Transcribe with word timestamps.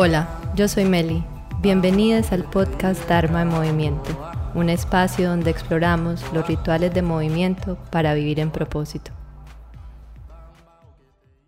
Hola, 0.00 0.28
yo 0.54 0.68
soy 0.68 0.84
Meli. 0.84 1.24
Bienvenidas 1.60 2.30
al 2.30 2.44
podcast 2.44 3.08
Dharma 3.08 3.42
en 3.42 3.48
Movimiento, 3.48 4.16
un 4.54 4.70
espacio 4.70 5.28
donde 5.28 5.50
exploramos 5.50 6.22
los 6.32 6.46
rituales 6.46 6.94
de 6.94 7.02
movimiento 7.02 7.76
para 7.90 8.14
vivir 8.14 8.38
en 8.38 8.52
propósito. 8.52 9.10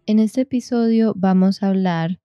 En 0.05 0.19
este 0.19 0.41
episodio 0.41 1.12
vamos 1.15 1.62
a 1.62 1.69
hablar 1.69 2.19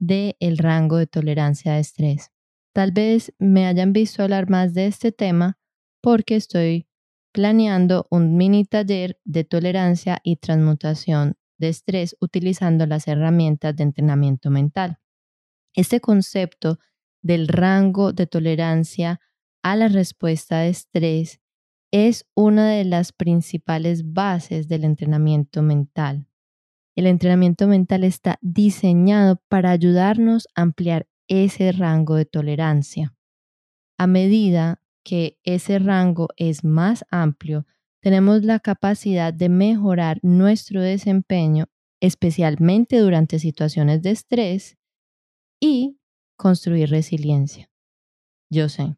de 0.00 0.34
el 0.40 0.58
rango 0.58 0.96
de 0.96 1.06
tolerancia 1.06 1.74
a 1.74 1.78
estrés. 1.78 2.32
Tal 2.72 2.90
vez 2.90 3.32
me 3.38 3.66
hayan 3.66 3.92
visto 3.92 4.24
hablar 4.24 4.50
más 4.50 4.74
de 4.74 4.88
este 4.88 5.12
tema 5.12 5.56
porque 6.00 6.34
estoy 6.34 6.88
planeando 7.30 8.08
un 8.10 8.36
mini 8.36 8.64
taller 8.64 9.20
de 9.24 9.44
tolerancia 9.44 10.18
y 10.24 10.34
transmutación 10.34 11.36
de 11.58 11.68
estrés 11.68 12.16
utilizando 12.20 12.86
las 12.86 13.06
herramientas 13.06 13.76
de 13.76 13.84
entrenamiento 13.84 14.50
mental. 14.50 14.98
Este 15.74 16.00
concepto 16.00 16.78
del 17.22 17.48
rango 17.48 18.12
de 18.12 18.26
tolerancia 18.26 19.20
a 19.62 19.76
la 19.76 19.88
respuesta 19.88 20.60
de 20.60 20.70
estrés 20.70 21.40
es 21.92 22.26
una 22.34 22.70
de 22.70 22.84
las 22.84 23.12
principales 23.12 24.12
bases 24.12 24.68
del 24.68 24.84
entrenamiento 24.84 25.62
mental. 25.62 26.26
El 26.96 27.06
entrenamiento 27.06 27.66
mental 27.66 28.04
está 28.04 28.38
diseñado 28.40 29.42
para 29.48 29.70
ayudarnos 29.70 30.48
a 30.54 30.62
ampliar 30.62 31.08
ese 31.28 31.72
rango 31.72 32.16
de 32.16 32.24
tolerancia. 32.24 33.14
A 33.96 34.06
medida 34.06 34.82
que 35.04 35.38
ese 35.44 35.78
rango 35.78 36.28
es 36.36 36.64
más 36.64 37.04
amplio, 37.10 37.66
tenemos 38.00 38.42
la 38.44 38.60
capacidad 38.60 39.32
de 39.32 39.48
mejorar 39.48 40.18
nuestro 40.22 40.80
desempeño, 40.80 41.66
especialmente 42.00 42.98
durante 42.98 43.38
situaciones 43.38 44.02
de 44.02 44.10
estrés, 44.10 44.78
y 45.60 45.98
construir 46.36 46.90
resiliencia. 46.90 47.70
Yo 48.50 48.68
sé, 48.68 48.96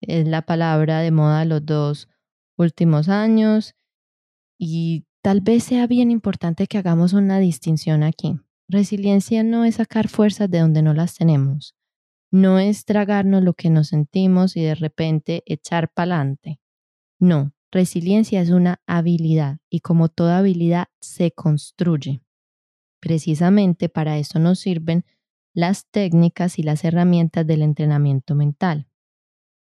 es 0.00 0.26
la 0.26 0.42
palabra 0.42 1.00
de 1.00 1.10
moda 1.10 1.44
los 1.44 1.66
dos 1.66 2.08
últimos 2.56 3.08
años 3.08 3.74
y 4.58 5.04
tal 5.22 5.40
vez 5.40 5.64
sea 5.64 5.86
bien 5.86 6.10
importante 6.10 6.66
que 6.66 6.78
hagamos 6.78 7.12
una 7.12 7.38
distinción 7.40 8.02
aquí. 8.02 8.38
Resiliencia 8.68 9.42
no 9.42 9.64
es 9.64 9.74
sacar 9.74 10.08
fuerzas 10.08 10.48
de 10.50 10.60
donde 10.60 10.82
no 10.82 10.94
las 10.94 11.16
tenemos, 11.16 11.74
no 12.30 12.58
es 12.58 12.84
tragarnos 12.84 13.42
lo 13.42 13.54
que 13.54 13.70
nos 13.70 13.88
sentimos 13.88 14.56
y 14.56 14.62
de 14.62 14.74
repente 14.74 15.42
echar 15.46 15.92
pa'lante. 15.92 16.60
No, 17.20 17.52
resiliencia 17.70 18.40
es 18.40 18.50
una 18.50 18.80
habilidad 18.86 19.58
y 19.68 19.80
como 19.80 20.08
toda 20.08 20.38
habilidad 20.38 20.86
se 21.00 21.32
construye. 21.32 22.22
Precisamente 23.00 23.88
para 23.88 24.16
eso 24.18 24.38
nos 24.38 24.60
sirven 24.60 25.04
las 25.54 25.86
técnicas 25.90 26.58
y 26.58 26.62
las 26.62 26.84
herramientas 26.84 27.46
del 27.46 27.62
entrenamiento 27.62 28.34
mental. 28.34 28.88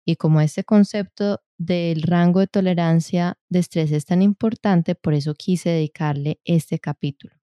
Y 0.05 0.15
como 0.15 0.41
este 0.41 0.63
concepto 0.63 1.41
del 1.57 2.03
rango 2.03 2.39
de 2.39 2.47
tolerancia 2.47 3.37
de 3.49 3.59
estrés 3.59 3.91
es 3.91 4.05
tan 4.05 4.21
importante, 4.21 4.95
por 4.95 5.13
eso 5.13 5.33
quise 5.33 5.69
dedicarle 5.69 6.39
este 6.45 6.79
capítulo. 6.79 7.35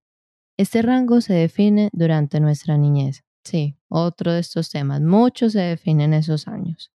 Este 0.56 0.80
rango 0.80 1.20
se 1.20 1.34
define 1.34 1.90
durante 1.92 2.40
nuestra 2.40 2.78
niñez. 2.78 3.24
Sí, 3.44 3.76
otro 3.88 4.32
de 4.32 4.40
estos 4.40 4.70
temas. 4.70 5.00
Mucho 5.02 5.50
se 5.50 5.60
define 5.60 6.04
en 6.04 6.14
esos 6.14 6.48
años. 6.48 6.90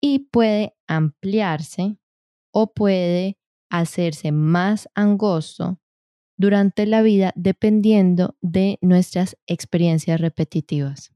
Y 0.00 0.30
puede 0.30 0.74
ampliarse 0.88 1.96
o 2.52 2.72
puede 2.72 3.38
hacerse 3.70 4.32
más 4.32 4.88
angosto 4.94 5.80
durante 6.42 6.86
la 6.86 7.02
vida 7.02 7.32
dependiendo 7.36 8.36
de 8.40 8.76
nuestras 8.80 9.38
experiencias 9.46 10.20
repetitivas. 10.20 11.12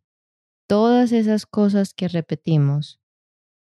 Todas 0.68 1.10
esas 1.10 1.46
cosas 1.46 1.94
que 1.94 2.06
repetimos, 2.06 3.00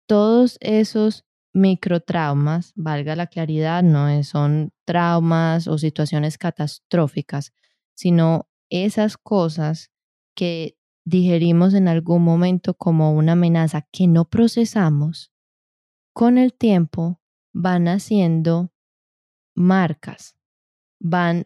todos 0.06 0.57
esos 0.59 1.24
microtraumas, 1.53 2.74
valga 2.75 3.16
la 3.16 3.28
claridad, 3.28 3.84
no 3.84 4.22
son 4.24 4.74
traumas 4.84 5.69
o 5.69 5.78
situaciones 5.78 6.38
catastróficas, 6.38 7.53
sino 7.94 8.50
esas 8.69 9.16
cosas 9.16 9.91
que 10.35 10.78
digerimos 11.06 11.74
en 11.74 11.88
algún 11.88 12.22
momento 12.22 12.74
como 12.74 13.13
una 13.13 13.31
amenaza 13.31 13.88
que 13.94 14.08
no 14.08 14.25
procesamos, 14.25 15.31
con 16.13 16.38
el 16.38 16.53
tiempo 16.53 17.22
van 17.53 17.88
haciendo 17.88 18.74
marcas 19.53 20.35
van 21.00 21.46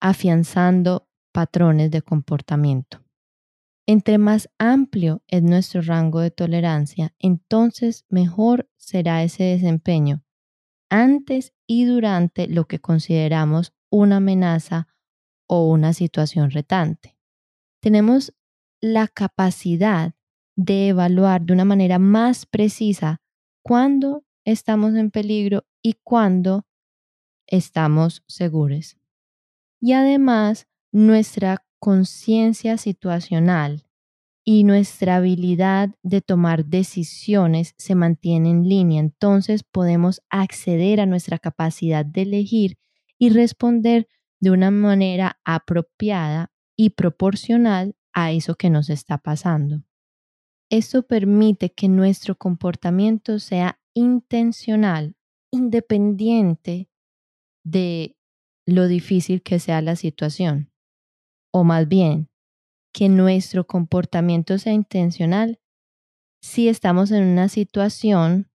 afianzando 0.00 1.08
patrones 1.32 1.90
de 1.90 2.02
comportamiento. 2.02 3.04
Entre 3.86 4.18
más 4.18 4.50
amplio 4.58 5.22
es 5.28 5.42
nuestro 5.42 5.80
rango 5.80 6.20
de 6.20 6.30
tolerancia, 6.30 7.14
entonces 7.18 8.04
mejor 8.10 8.68
será 8.76 9.22
ese 9.22 9.44
desempeño 9.44 10.22
antes 10.90 11.54
y 11.66 11.84
durante 11.84 12.48
lo 12.48 12.66
que 12.66 12.80
consideramos 12.80 13.72
una 13.90 14.16
amenaza 14.16 14.88
o 15.46 15.68
una 15.68 15.92
situación 15.92 16.50
retante. 16.50 17.16
Tenemos 17.80 18.34
la 18.80 19.08
capacidad 19.08 20.14
de 20.56 20.88
evaluar 20.88 21.42
de 21.42 21.52
una 21.52 21.64
manera 21.64 21.98
más 21.98 22.46
precisa 22.46 23.22
cuándo 23.62 24.24
estamos 24.44 24.94
en 24.94 25.10
peligro 25.10 25.66
y 25.82 25.94
cuándo 26.02 26.66
estamos 27.46 28.22
seguros. 28.26 28.97
Y 29.80 29.92
además, 29.92 30.66
nuestra 30.92 31.64
conciencia 31.78 32.76
situacional 32.78 33.84
y 34.44 34.64
nuestra 34.64 35.16
habilidad 35.16 35.90
de 36.02 36.22
tomar 36.22 36.64
decisiones 36.64 37.74
se 37.76 37.94
mantiene 37.94 38.50
en 38.50 38.68
línea. 38.68 39.00
Entonces 39.00 39.62
podemos 39.62 40.22
acceder 40.30 41.00
a 41.00 41.06
nuestra 41.06 41.38
capacidad 41.38 42.04
de 42.04 42.22
elegir 42.22 42.78
y 43.18 43.28
responder 43.28 44.08
de 44.40 44.50
una 44.50 44.70
manera 44.70 45.38
apropiada 45.44 46.50
y 46.76 46.90
proporcional 46.90 47.94
a 48.12 48.32
eso 48.32 48.54
que 48.54 48.70
nos 48.70 48.88
está 48.88 49.18
pasando. 49.18 49.82
Esto 50.70 51.02
permite 51.02 51.70
que 51.72 51.88
nuestro 51.88 52.36
comportamiento 52.36 53.38
sea 53.38 53.80
intencional, 53.94 55.14
independiente 55.50 56.88
de 57.64 58.17
lo 58.68 58.86
difícil 58.86 59.42
que 59.42 59.58
sea 59.60 59.80
la 59.80 59.96
situación, 59.96 60.70
o 61.50 61.64
más 61.64 61.88
bien, 61.88 62.28
que 62.92 63.08
nuestro 63.08 63.66
comportamiento 63.66 64.58
sea 64.58 64.74
intencional 64.74 65.58
si 66.42 66.68
estamos 66.68 67.10
en 67.10 67.24
una 67.24 67.48
situación 67.48 68.50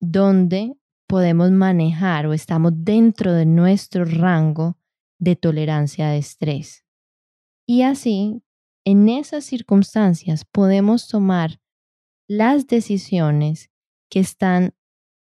donde 0.00 0.74
podemos 1.08 1.50
manejar 1.50 2.26
o 2.26 2.34
estamos 2.34 2.72
dentro 2.76 3.32
de 3.32 3.46
nuestro 3.46 4.04
rango 4.04 4.76
de 5.18 5.34
tolerancia 5.34 6.10
de 6.10 6.18
estrés. 6.18 6.84
Y 7.66 7.82
así, 7.82 8.42
en 8.84 9.08
esas 9.08 9.44
circunstancias 9.44 10.44
podemos 10.44 11.08
tomar 11.08 11.58
las 12.28 12.66
decisiones 12.66 13.70
que 14.10 14.20
están 14.20 14.74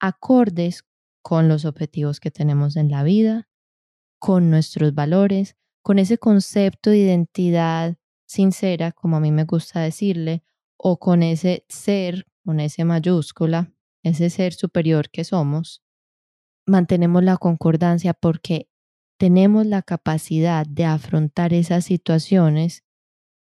acordes 0.01 0.83
con 1.23 1.47
los 1.47 1.67
objetivos 1.67 2.21
que 2.21 2.31
tenemos 2.31 2.77
en 2.77 2.91
la 2.91 3.03
vida, 3.03 3.49
con 4.25 4.49
nuestros 4.49 4.95
valores, 4.95 5.55
con 5.83 5.99
ese 5.99 6.17
concepto 6.17 6.89
de 6.89 6.97
identidad 6.97 7.99
sincera, 8.25 8.91
como 8.91 9.19
a 9.19 9.21
mí 9.21 9.31
me 9.31 9.45
gusta 9.45 9.81
decirle, 9.81 10.43
o 10.79 10.99
con 10.99 11.23
ese 11.23 11.67
ser, 11.69 12.27
con 12.43 12.59
ese 12.59 12.87
mayúscula, 12.87 13.71
ese 14.03 14.31
ser 14.31 14.55
superior 14.55 15.11
que 15.11 15.25
somos, 15.25 15.85
mantenemos 16.65 17.23
la 17.23 17.37
concordancia 17.37 18.15
porque 18.15 18.71
tenemos 19.19 19.67
la 19.67 19.83
capacidad 19.83 20.65
de 20.65 20.87
afrontar 20.87 21.53
esas 21.53 21.85
situaciones 21.85 22.83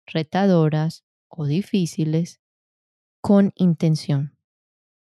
retadoras 0.05 1.05
o 1.29 1.45
difíciles 1.45 2.41
con 3.21 3.53
intención 3.55 4.37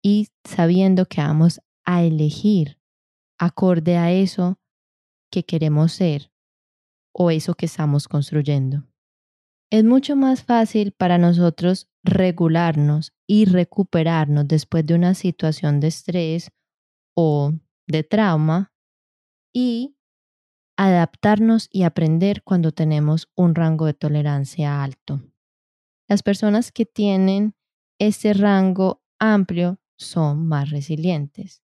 y 0.02 0.30
sabiendo 0.44 1.06
que 1.06 1.22
vamos 1.22 1.62
a 1.86 2.02
elegir 2.02 2.80
acorde 3.38 3.98
a 3.98 4.12
eso 4.12 4.60
que 5.30 5.44
queremos 5.44 5.94
ser 5.94 6.32
o 7.14 7.32
eso 7.32 7.54
que 7.54 7.66
estamos 7.66 8.08
construyendo. 8.08 8.84
Es 9.72 9.84
mucho 9.84 10.16
más 10.16 10.44
fácil 10.44 10.92
para 10.92 11.18
nosotros 11.18 11.90
regularnos 12.04 13.14
y 13.28 13.46
recuperarnos 13.46 14.48
después 14.48 14.86
de 14.86 14.96
una 14.96 15.14
situación 15.14 15.80
de 15.80 15.88
estrés 15.88 16.52
o 17.16 17.54
de 17.88 18.04
trauma 18.04 18.74
y 19.54 19.96
adaptarnos 20.78 21.68
y 21.72 21.84
aprender 21.84 22.42
cuando 22.44 22.72
tenemos 22.72 23.30
un 23.36 23.54
rango 23.54 23.86
de 23.86 23.94
tolerancia 23.94 24.84
alto. 24.84 25.22
Las 26.08 26.24
personas 26.24 26.72
que 26.72 26.86
tienen 26.86 27.54
ese 28.00 28.34
rango 28.34 29.04
amplio 29.20 29.80
son 29.98 30.48
más 30.48 30.70
resilientes 30.70 31.62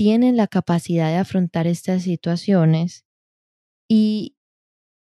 tienen 0.00 0.38
la 0.38 0.46
capacidad 0.46 1.10
de 1.10 1.18
afrontar 1.18 1.66
estas 1.66 2.04
situaciones 2.04 3.04
y 3.86 4.34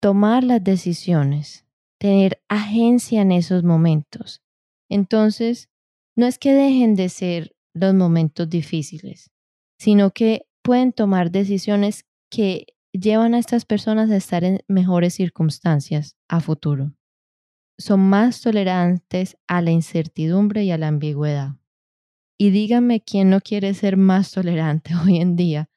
tomar 0.01 0.43
las 0.43 0.61
decisiones 0.61 1.65
tener 2.01 2.43
agencia 2.49 3.21
en 3.21 3.31
esos 3.31 3.63
momentos. 3.63 4.41
Entonces, 4.89 5.69
no 6.17 6.25
es 6.25 6.37
que 6.37 6.51
dejen 6.51 6.95
de 6.95 7.07
ser 7.07 7.55
los 7.73 7.93
momentos 7.93 8.49
difíciles, 8.49 9.31
sino 9.79 10.11
que 10.11 10.47
pueden 10.61 10.91
tomar 10.91 11.31
decisiones 11.31 12.03
que 12.29 12.65
llevan 12.91 13.35
a 13.35 13.39
estas 13.39 13.63
personas 13.63 14.11
a 14.11 14.17
estar 14.17 14.43
en 14.43 14.65
mejores 14.67 15.13
circunstancias 15.13 16.17
a 16.27 16.41
futuro. 16.41 16.91
Son 17.77 18.01
más 18.01 18.41
tolerantes 18.41 19.37
a 19.47 19.61
la 19.61 19.71
incertidumbre 19.71 20.65
y 20.65 20.71
a 20.71 20.77
la 20.77 20.89
ambigüedad. 20.89 21.55
Y 22.43 22.51
dígame 22.51 22.99
quién 22.99 23.29
no 23.29 23.39
quiere 23.39 23.73
ser 23.73 23.95
más 23.95 24.31
tolerante 24.33 24.93
hoy 25.01 25.15
en 25.21 25.37
día 25.37 25.69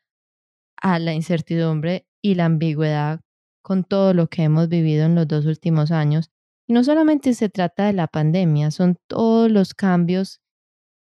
a 0.82 0.98
la 0.98 1.14
incertidumbre 1.14 2.08
y 2.20 2.34
la 2.34 2.46
ambigüedad 2.46 3.20
con 3.62 3.84
todo 3.84 4.14
lo 4.14 4.26
que 4.26 4.42
hemos 4.42 4.68
vivido 4.68 5.04
en 5.04 5.14
los 5.14 5.28
dos 5.28 5.46
últimos 5.46 5.92
años. 5.92 6.32
Y 6.66 6.72
no 6.72 6.82
solamente 6.82 7.34
se 7.34 7.48
trata 7.50 7.86
de 7.86 7.92
la 7.92 8.08
pandemia, 8.08 8.72
son 8.72 8.98
todos 9.06 9.48
los 9.48 9.74
cambios 9.74 10.40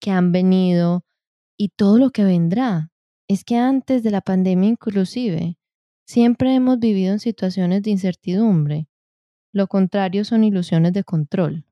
que 0.01 0.11
han 0.11 0.33
venido 0.33 1.05
y 1.55 1.69
todo 1.69 1.99
lo 1.99 2.09
que 2.09 2.25
vendrá. 2.25 2.91
Es 3.29 3.45
que 3.45 3.55
antes 3.55 4.03
de 4.03 4.11
la 4.11 4.19
pandemia 4.19 4.67
inclusive, 4.67 5.57
siempre 6.05 6.53
hemos 6.53 6.79
vivido 6.79 7.13
en 7.13 7.21
situaciones 7.21 7.81
de 7.81 7.91
incertidumbre. 7.91 8.89
Lo 9.53 9.67
contrario 9.67 10.25
son 10.25 10.43
ilusiones 10.43 10.91
de 10.91 11.05
control. 11.05 11.65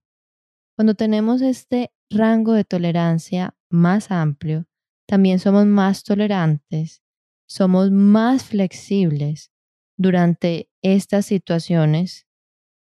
Cuando 0.77 0.95
tenemos 0.95 1.41
este 1.41 1.91
rango 2.09 2.53
de 2.53 2.63
tolerancia 2.63 3.53
más 3.73 4.11
amplio, 4.11 4.65
también 5.05 5.39
somos 5.39 5.65
más 5.65 6.03
tolerantes, 6.03 7.03
somos 7.45 7.91
más 7.91 8.45
flexibles 8.45 9.51
durante 9.97 10.69
estas 10.81 11.25
situaciones 11.25 12.27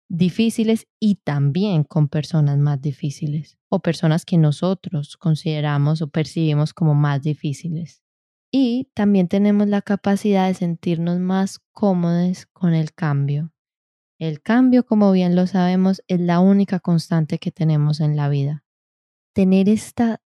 difíciles 0.10 0.88
y 1.00 1.16
también 1.16 1.84
con 1.84 2.08
personas 2.08 2.58
más 2.58 2.82
difíciles 2.82 3.58
o 3.70 3.80
personas 3.80 4.26
que 4.26 4.38
nosotros 4.38 5.18
consideramos 5.18 6.02
o 6.02 6.10
percibimos 6.10 6.74
como 6.74 6.94
más 6.94 7.22
difíciles. 7.22 8.04
Y 8.52 8.92
también 8.94 9.28
tenemos 9.28 9.68
la 9.68 9.82
capacidad 9.82 10.48
de 10.48 10.54
sentirnos 10.54 11.20
más 11.20 11.60
cómodos 11.72 12.46
con 12.54 12.76
el 12.76 12.94
cambio. 12.94 13.52
El 14.20 14.42
cambio, 14.42 14.86
como 14.86 15.12
bien 15.12 15.36
lo 15.36 15.48
sabemos, 15.48 16.04
es 16.08 16.20
la 16.20 16.40
única 16.40 16.80
constante 16.80 17.40
que 17.40 17.52
tenemos 17.52 18.00
en 18.00 18.16
la 18.16 18.30
vida. 18.30 18.64
Tener 19.34 19.68
esta 19.68 20.22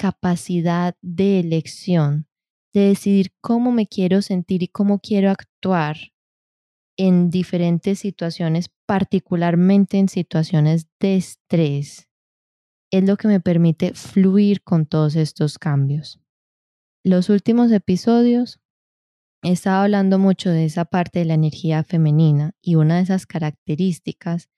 capacidad 0.00 0.96
de 1.02 1.40
elección, 1.40 2.26
de 2.72 2.88
decidir 2.88 3.34
cómo 3.42 3.70
me 3.70 3.86
quiero 3.86 4.22
sentir 4.22 4.62
y 4.62 4.68
cómo 4.68 4.98
quiero 4.98 5.30
actuar 5.30 5.98
en 6.96 7.28
diferentes 7.28 7.98
situaciones, 7.98 8.70
particularmente 8.86 9.98
en 9.98 10.08
situaciones 10.08 10.86
de 11.00 11.16
estrés, 11.16 12.08
es 12.90 13.04
lo 13.04 13.18
que 13.18 13.28
me 13.28 13.40
permite 13.40 13.92
fluir 13.92 14.62
con 14.62 14.86
todos 14.86 15.16
estos 15.16 15.58
cambios. 15.58 16.18
Los 17.04 17.28
últimos 17.28 17.70
episodios 17.70 18.58
he 19.42 19.52
estado 19.52 19.82
hablando 19.82 20.18
mucho 20.18 20.48
de 20.48 20.64
esa 20.64 20.86
parte 20.86 21.18
de 21.18 21.26
la 21.26 21.34
energía 21.34 21.84
femenina 21.84 22.54
y 22.62 22.76
una 22.76 22.96
de 22.96 23.02
esas 23.02 23.26
características 23.26 24.48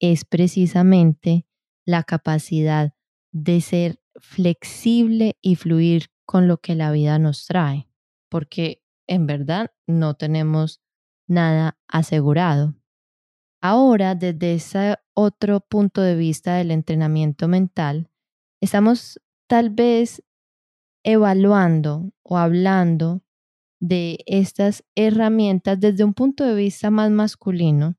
es 0.00 0.24
precisamente 0.24 1.46
la 1.84 2.02
capacidad 2.02 2.94
de 3.32 3.60
ser 3.60 4.00
flexible 4.20 5.36
y 5.42 5.56
fluir 5.56 6.06
con 6.24 6.48
lo 6.48 6.58
que 6.58 6.74
la 6.74 6.90
vida 6.90 7.18
nos 7.18 7.46
trae, 7.46 7.88
porque 8.28 8.82
en 9.06 9.26
verdad 9.26 9.72
no 9.86 10.14
tenemos 10.14 10.80
nada 11.28 11.78
asegurado. 11.88 12.74
Ahora, 13.62 14.14
desde 14.14 14.54
ese 14.54 14.96
otro 15.14 15.60
punto 15.60 16.02
de 16.02 16.14
vista 16.14 16.56
del 16.56 16.70
entrenamiento 16.70 17.48
mental, 17.48 18.10
estamos 18.60 19.20
tal 19.48 19.70
vez 19.70 20.22
evaluando 21.04 22.12
o 22.22 22.36
hablando 22.36 23.22
de 23.80 24.18
estas 24.26 24.84
herramientas 24.94 25.78
desde 25.78 26.04
un 26.04 26.14
punto 26.14 26.44
de 26.44 26.54
vista 26.54 26.90
más 26.90 27.10
masculino, 27.10 27.96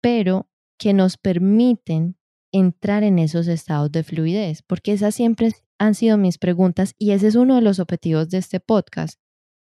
pero 0.00 0.48
que 0.78 0.92
nos 0.92 1.16
permiten 1.16 2.16
entrar 2.56 3.02
en 3.02 3.18
esos 3.18 3.48
estados 3.48 3.92
de 3.92 4.02
fluidez, 4.02 4.62
porque 4.62 4.92
esas 4.92 5.14
siempre 5.14 5.52
han 5.78 5.94
sido 5.94 6.18
mis 6.18 6.38
preguntas 6.38 6.94
y 6.98 7.10
ese 7.10 7.28
es 7.28 7.34
uno 7.34 7.56
de 7.56 7.62
los 7.62 7.78
objetivos 7.78 8.28
de 8.30 8.38
este 8.38 8.60
podcast. 8.60 9.20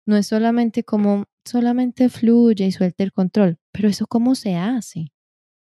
No 0.05 0.17
es 0.17 0.27
solamente 0.27 0.83
como 0.83 1.25
solamente 1.45 2.09
fluye 2.09 2.65
y 2.65 2.71
suelte 2.71 3.03
el 3.03 3.13
control. 3.13 3.59
Pero 3.71 3.89
eso 3.89 4.07
cómo 4.07 4.35
se 4.35 4.55
hace? 4.55 5.11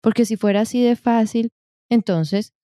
Porque 0.00 0.24
si 0.24 0.36
fuera 0.36 0.62
así 0.62 0.82
de 0.82 0.96
fácil, 0.96 1.52
entonces 1.90 2.54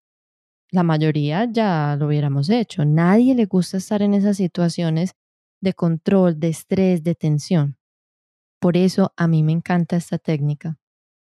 la 0.71 0.83
mayoría 0.83 1.49
ya 1.51 1.97
lo 1.99 2.07
hubiéramos 2.07 2.51
hecho. 2.51 2.85
Nadie 2.85 3.35
le 3.35 3.47
gusta 3.47 3.77
estar 3.77 4.03
en 4.03 4.15
esas 4.15 4.37
situaciones 4.37 5.15
de 5.61 5.75
control, 5.75 6.39
de 6.39 6.49
estrés, 6.49 7.03
de 7.03 7.15
tensión. 7.15 7.79
Por 8.61 8.77
eso 8.77 9.13
a 9.17 9.29
mí 9.29 9.43
me 9.43 9.53
encanta 9.53 9.97
esta 9.97 10.19
técnica, 10.19 10.79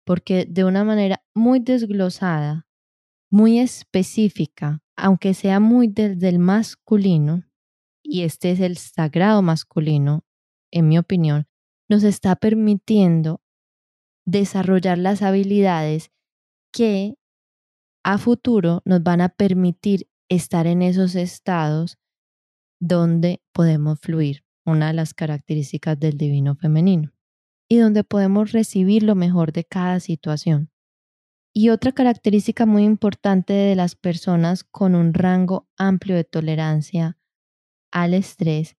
porque 0.04 0.46
de 0.48 0.64
una 0.64 0.84
manera 0.84 1.24
muy 1.34 1.60
desglosada, 1.60 2.66
muy 3.32 3.58
específica, 3.58 4.82
aunque 4.94 5.32
sea 5.32 5.58
muy 5.58 5.88
desde 5.88 6.28
el 6.28 6.38
masculino, 6.38 7.44
y 8.04 8.22
este 8.24 8.50
es 8.50 8.60
el 8.60 8.76
sagrado 8.76 9.40
masculino, 9.40 10.22
en 10.70 10.88
mi 10.88 10.98
opinión, 10.98 11.46
nos 11.88 12.04
está 12.04 12.36
permitiendo 12.36 13.40
desarrollar 14.26 14.98
las 14.98 15.22
habilidades 15.22 16.10
que 16.72 17.14
a 18.04 18.18
futuro 18.18 18.82
nos 18.84 19.02
van 19.02 19.22
a 19.22 19.30
permitir 19.30 20.08
estar 20.28 20.66
en 20.66 20.82
esos 20.82 21.14
estados 21.14 21.98
donde 22.80 23.42
podemos 23.52 23.98
fluir, 23.98 24.44
una 24.66 24.88
de 24.88 24.94
las 24.94 25.14
características 25.14 25.98
del 25.98 26.18
divino 26.18 26.54
femenino, 26.54 27.14
y 27.66 27.78
donde 27.78 28.04
podemos 28.04 28.52
recibir 28.52 29.04
lo 29.04 29.14
mejor 29.14 29.52
de 29.52 29.64
cada 29.64 30.00
situación. 30.00 30.71
Y 31.54 31.68
otra 31.68 31.92
característica 31.92 32.64
muy 32.64 32.84
importante 32.84 33.52
de 33.52 33.74
las 33.76 33.94
personas 33.94 34.64
con 34.64 34.94
un 34.94 35.12
rango 35.12 35.68
amplio 35.76 36.16
de 36.16 36.24
tolerancia 36.24 37.18
al 37.92 38.14
estrés 38.14 38.76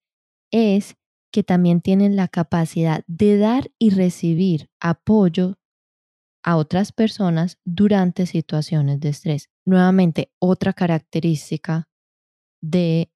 es 0.52 0.96
que 1.32 1.44
también 1.44 1.82
tienen 1.82 2.16
la 2.16 2.28
capacidad 2.28 3.04
de 3.08 3.38
dar 3.38 3.72
y 3.78 3.92
recibir 3.92 4.70
apoyo 4.80 5.60
a 6.44 6.58
otras 6.58 6.92
personas 6.92 7.60
durante 7.64 8.26
situaciones 8.26 9.00
de 9.00 9.10
estrés. 9.10 9.50
Nuevamente, 9.66 10.32
otra 10.40 10.74
característica 10.74 11.88
de 12.62 13.12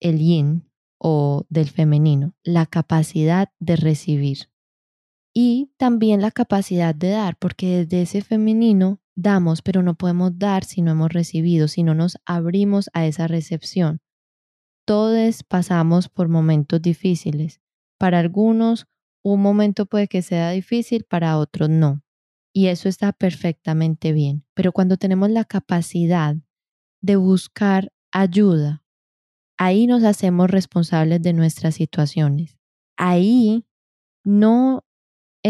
el 0.00 0.18
yin 0.18 0.70
o 0.98 1.46
del 1.48 1.68
femenino, 1.68 2.34
la 2.42 2.66
capacidad 2.66 3.50
de 3.60 3.76
recibir 3.76 4.50
y 5.38 5.70
también 5.76 6.22
la 6.22 6.30
capacidad 6.30 6.94
de 6.94 7.10
dar, 7.10 7.36
porque 7.36 7.84
desde 7.84 8.00
ese 8.00 8.22
femenino 8.22 9.02
damos, 9.14 9.60
pero 9.60 9.82
no 9.82 9.92
podemos 9.94 10.38
dar 10.38 10.64
si 10.64 10.80
no 10.80 10.92
hemos 10.92 11.12
recibido, 11.12 11.68
si 11.68 11.82
no 11.82 11.94
nos 11.94 12.16
abrimos 12.24 12.88
a 12.94 13.04
esa 13.04 13.28
recepción. 13.28 14.00
Todos 14.86 15.42
pasamos 15.42 16.08
por 16.08 16.28
momentos 16.28 16.80
difíciles. 16.80 17.60
Para 17.98 18.18
algunos, 18.18 18.86
un 19.22 19.42
momento 19.42 19.84
puede 19.84 20.08
que 20.08 20.22
sea 20.22 20.52
difícil, 20.52 21.04
para 21.04 21.36
otros 21.36 21.68
no. 21.68 22.02
Y 22.54 22.68
eso 22.68 22.88
está 22.88 23.12
perfectamente 23.12 24.14
bien. 24.14 24.46
Pero 24.54 24.72
cuando 24.72 24.96
tenemos 24.96 25.28
la 25.28 25.44
capacidad 25.44 26.34
de 27.02 27.16
buscar 27.16 27.92
ayuda, 28.10 28.82
ahí 29.58 29.86
nos 29.86 30.02
hacemos 30.02 30.50
responsables 30.50 31.20
de 31.20 31.34
nuestras 31.34 31.74
situaciones. 31.74 32.56
Ahí 32.96 33.66
no 34.24 34.85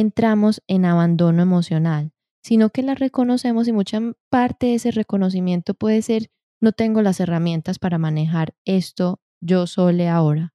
entramos 0.01 0.63
en 0.67 0.85
abandono 0.85 1.43
emocional, 1.43 2.13
sino 2.43 2.69
que 2.69 2.83
la 2.83 2.95
reconocemos 2.95 3.67
y 3.67 3.73
mucha 3.73 3.99
parte 4.29 4.67
de 4.67 4.75
ese 4.75 4.91
reconocimiento 4.91 5.73
puede 5.73 6.03
ser, 6.03 6.31
no 6.61 6.73
tengo 6.73 7.01
las 7.01 7.19
herramientas 7.19 7.79
para 7.79 7.97
manejar 7.97 8.55
esto 8.67 9.21
yo 9.41 9.67
sole 9.67 10.09
ahora. 10.09 10.55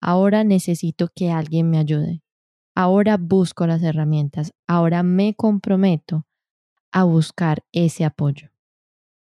Ahora 0.00 0.42
necesito 0.42 1.08
que 1.14 1.30
alguien 1.30 1.70
me 1.70 1.78
ayude. 1.78 2.22
Ahora 2.74 3.16
busco 3.18 3.68
las 3.68 3.82
herramientas. 3.82 4.52
Ahora 4.66 5.04
me 5.04 5.34
comprometo 5.34 6.26
a 6.90 7.04
buscar 7.04 7.64
ese 7.72 8.04
apoyo. 8.04 8.50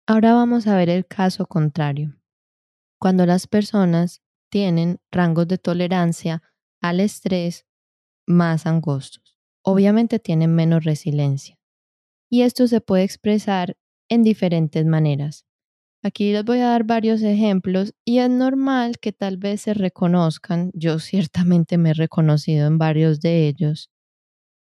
Ahora 0.07 0.35
vamos 0.35 0.69
a 0.69 0.77
ver 0.77 0.89
el 0.89 1.07
caso 1.07 1.47
contrario. 1.47 2.17
Cuando 2.99 3.27
las 3.27 3.49
personas 3.49 4.23
tienen 4.51 5.01
rangos 5.11 5.49
de 5.49 5.59
tolerancia 5.59 6.43
al 6.81 7.01
estrés 7.01 7.67
más 8.27 8.67
angostos. 8.67 9.22
Obviamente 9.65 10.19
tienen 10.19 10.55
menos 10.55 10.85
resiliencia. 10.85 11.59
Y 12.31 12.43
esto 12.43 12.67
se 12.67 12.81
puede 12.81 13.05
expresar 13.05 13.77
en 14.09 14.23
diferentes 14.23 14.85
maneras. 14.85 15.45
Aquí 16.03 16.33
les 16.33 16.45
voy 16.45 16.59
a 16.59 16.69
dar 16.69 16.85
varios 16.85 17.23
ejemplos 17.23 17.95
y 18.05 18.19
es 18.19 18.29
normal 18.29 18.99
que 18.99 19.13
tal 19.13 19.37
vez 19.37 19.63
se 19.63 19.75
reconozcan, 19.75 20.71
yo 20.75 20.99
ciertamente 20.99 21.79
me 21.79 21.91
he 21.91 21.95
reconocido 21.95 22.67
en 22.67 22.79
varios 22.79 23.21
de 23.21 23.47
ellos, 23.47 23.89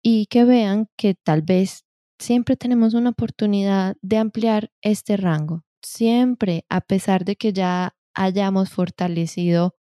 y 0.03 0.27
que 0.27 0.45
vean 0.45 0.89
que 0.97 1.15
tal 1.15 1.43
vez 1.43 1.85
siempre 2.19 2.57
tenemos 2.57 2.95
una 2.95 3.11
oportunidad 3.11 3.97
de 4.03 4.17
ampliar 4.19 4.71
este 4.83 5.17
rango. 5.17 5.65
Siempre, 5.83 6.65
a 6.69 6.81
pesar 6.81 7.25
de 7.25 7.37
que 7.37 7.53
ya 7.53 7.95
hayamos 8.15 8.71
fortalecido 8.71 9.75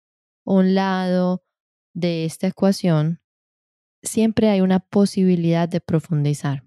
un 0.45 0.75
lado 0.75 1.43
de 1.95 2.25
esta 2.25 2.49
ecuación, 2.49 3.21
siempre 4.03 4.49
hay 4.49 4.61
una 4.61 4.81
posibilidad 4.81 5.69
de 5.69 5.81
profundizar. 5.81 6.65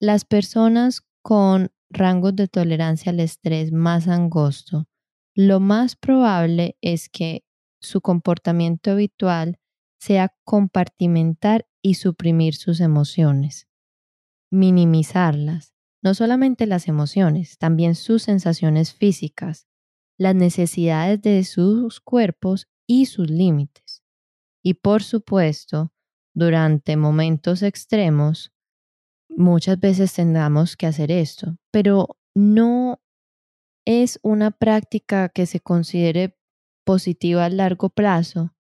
Las 0.00 0.24
personas 0.24 1.02
con 1.22 1.70
rangos 1.90 2.36
de 2.36 2.48
tolerancia 2.48 3.10
al 3.10 3.20
estrés 3.20 3.72
más 3.72 4.08
angosto, 4.08 4.88
lo 5.34 5.60
más 5.60 5.96
probable 5.96 6.76
es 6.80 7.08
que 7.08 7.44
su 7.80 8.00
comportamiento 8.00 8.90
habitual 8.90 9.58
sea 9.98 10.34
compartimentar 10.44 11.66
y 11.82 11.94
suprimir 11.94 12.54
sus 12.54 12.80
emociones, 12.80 13.68
minimizarlas, 14.50 15.74
no 16.02 16.14
solamente 16.14 16.66
las 16.66 16.88
emociones, 16.88 17.58
también 17.58 17.94
sus 17.94 18.22
sensaciones 18.22 18.94
físicas, 18.94 19.66
las 20.18 20.34
necesidades 20.34 21.20
de 21.22 21.44
sus 21.44 22.00
cuerpos 22.00 22.68
y 22.86 23.06
sus 23.06 23.30
límites. 23.30 24.02
Y 24.62 24.74
por 24.74 25.02
supuesto, 25.02 25.92
durante 26.34 26.96
momentos 26.96 27.62
extremos, 27.62 28.52
muchas 29.28 29.78
veces 29.78 30.12
tendamos 30.12 30.76
que 30.76 30.86
hacer 30.86 31.10
esto, 31.10 31.56
pero 31.70 32.18
no 32.34 33.00
es 33.84 34.18
una 34.22 34.50
práctica 34.50 35.28
que 35.28 35.46
se 35.46 35.60
considere 35.60 36.36
positiva 36.84 37.44
a 37.44 37.50
largo 37.50 37.90
plazo 37.90 38.54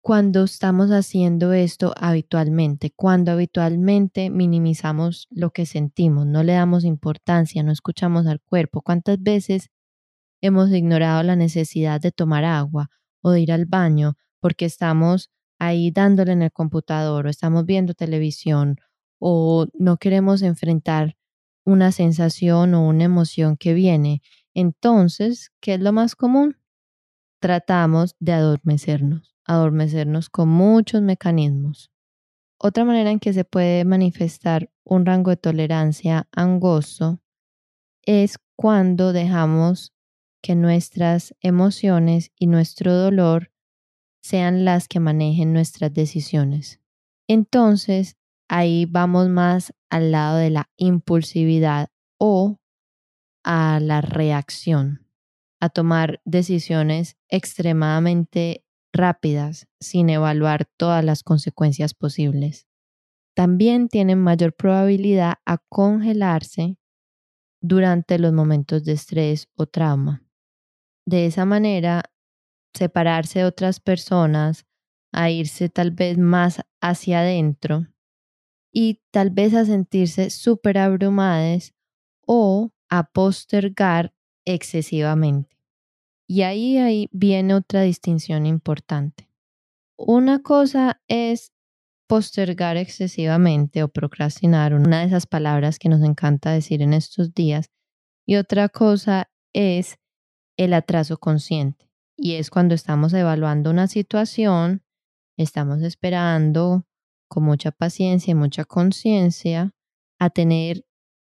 cuando 0.00 0.44
estamos 0.44 0.90
haciendo 0.90 1.52
esto 1.52 1.92
habitualmente, 1.96 2.92
cuando 2.94 3.32
habitualmente 3.32 4.30
minimizamos 4.30 5.26
lo 5.30 5.50
que 5.50 5.66
sentimos, 5.66 6.24
no 6.24 6.42
le 6.42 6.54
damos 6.54 6.84
importancia, 6.84 7.62
no 7.62 7.72
escuchamos 7.72 8.26
al 8.26 8.40
cuerpo. 8.40 8.80
¿Cuántas 8.80 9.22
veces 9.22 9.70
hemos 10.40 10.70
ignorado 10.70 11.22
la 11.24 11.36
necesidad 11.36 12.00
de 12.00 12.12
tomar 12.12 12.44
agua 12.44 12.90
o 13.20 13.32
de 13.32 13.40
ir 13.40 13.52
al 13.52 13.66
baño 13.66 14.16
porque 14.40 14.64
estamos 14.64 15.30
ahí 15.58 15.90
dándole 15.90 16.32
en 16.32 16.42
el 16.42 16.52
computador 16.52 17.26
o 17.26 17.30
estamos 17.30 17.66
viendo 17.66 17.94
televisión 17.94 18.76
o 19.18 19.66
no 19.74 19.96
queremos 19.96 20.42
enfrentar 20.42 21.16
una 21.64 21.92
sensación 21.92 22.74
o 22.74 22.86
una 22.86 23.04
emoción 23.04 23.56
que 23.56 23.74
viene? 23.74 24.22
Entonces, 24.54 25.52
¿qué 25.60 25.74
es 25.74 25.80
lo 25.80 25.92
más 25.92 26.16
común? 26.16 26.56
Tratamos 27.40 28.16
de 28.20 28.32
adormecernos 28.32 29.38
adormecernos 29.48 30.28
con 30.28 30.48
muchos 30.48 31.02
mecanismos. 31.02 31.90
Otra 32.60 32.84
manera 32.84 33.10
en 33.10 33.18
que 33.18 33.32
se 33.32 33.44
puede 33.44 33.84
manifestar 33.84 34.70
un 34.84 35.06
rango 35.06 35.30
de 35.30 35.36
tolerancia 35.36 36.28
angosto 36.32 37.20
es 38.02 38.38
cuando 38.56 39.12
dejamos 39.12 39.94
que 40.42 40.54
nuestras 40.54 41.34
emociones 41.40 42.30
y 42.36 42.46
nuestro 42.46 42.92
dolor 42.92 43.50
sean 44.28 44.66
las 44.66 44.88
que 44.88 45.00
manejen 45.00 45.54
nuestras 45.54 45.94
decisiones. 45.94 46.82
Entonces, 47.28 48.18
ahí 48.46 48.84
vamos 48.84 49.30
más 49.30 49.72
al 49.88 50.12
lado 50.12 50.36
de 50.36 50.50
la 50.50 50.68
impulsividad 50.76 51.88
o 52.18 52.58
a 53.42 53.80
la 53.80 54.02
reacción, 54.02 55.06
a 55.60 55.70
tomar 55.70 56.20
decisiones 56.26 57.16
extremadamente 57.30 58.66
rápidas 58.92 59.66
sin 59.80 60.10
evaluar 60.10 60.66
todas 60.76 61.02
las 61.02 61.22
consecuencias 61.22 61.94
posibles. 61.94 62.66
También 63.34 63.88
tienen 63.88 64.18
mayor 64.18 64.52
probabilidad 64.52 65.36
a 65.46 65.56
congelarse 65.70 66.76
durante 67.62 68.18
los 68.18 68.34
momentos 68.34 68.84
de 68.84 68.92
estrés 68.92 69.48
o 69.54 69.64
trauma. 69.64 70.22
De 71.06 71.24
esa 71.24 71.46
manera, 71.46 72.02
separarse 72.74 73.40
de 73.40 73.44
otras 73.44 73.80
personas, 73.80 74.66
a 75.12 75.30
irse 75.30 75.68
tal 75.68 75.90
vez 75.90 76.18
más 76.18 76.60
hacia 76.80 77.20
adentro 77.20 77.86
y 78.72 79.00
tal 79.10 79.30
vez 79.30 79.54
a 79.54 79.64
sentirse 79.64 80.30
súper 80.30 80.78
abrumadas 80.78 81.74
o 82.26 82.70
a 82.90 83.04
postergar 83.10 84.14
excesivamente. 84.44 85.56
Y 86.26 86.42
ahí, 86.42 86.76
ahí 86.76 87.08
viene 87.10 87.54
otra 87.54 87.82
distinción 87.82 88.44
importante. 88.44 89.30
Una 89.96 90.42
cosa 90.42 91.00
es 91.08 91.52
postergar 92.06 92.76
excesivamente 92.76 93.82
o 93.82 93.88
procrastinar, 93.88 94.74
una 94.74 95.00
de 95.00 95.06
esas 95.06 95.26
palabras 95.26 95.78
que 95.78 95.88
nos 95.88 96.02
encanta 96.02 96.52
decir 96.52 96.82
en 96.82 96.92
estos 96.94 97.34
días, 97.34 97.70
y 98.26 98.36
otra 98.36 98.68
cosa 98.68 99.30
es 99.54 99.98
el 100.56 100.74
atraso 100.74 101.18
consciente. 101.18 101.87
Y 102.20 102.34
es 102.34 102.50
cuando 102.50 102.74
estamos 102.74 103.14
evaluando 103.14 103.70
una 103.70 103.86
situación, 103.86 104.82
estamos 105.36 105.82
esperando 105.82 106.84
con 107.28 107.44
mucha 107.44 107.70
paciencia 107.70 108.32
y 108.32 108.34
mucha 108.34 108.64
conciencia 108.64 109.70
a 110.18 110.28
tener 110.28 110.84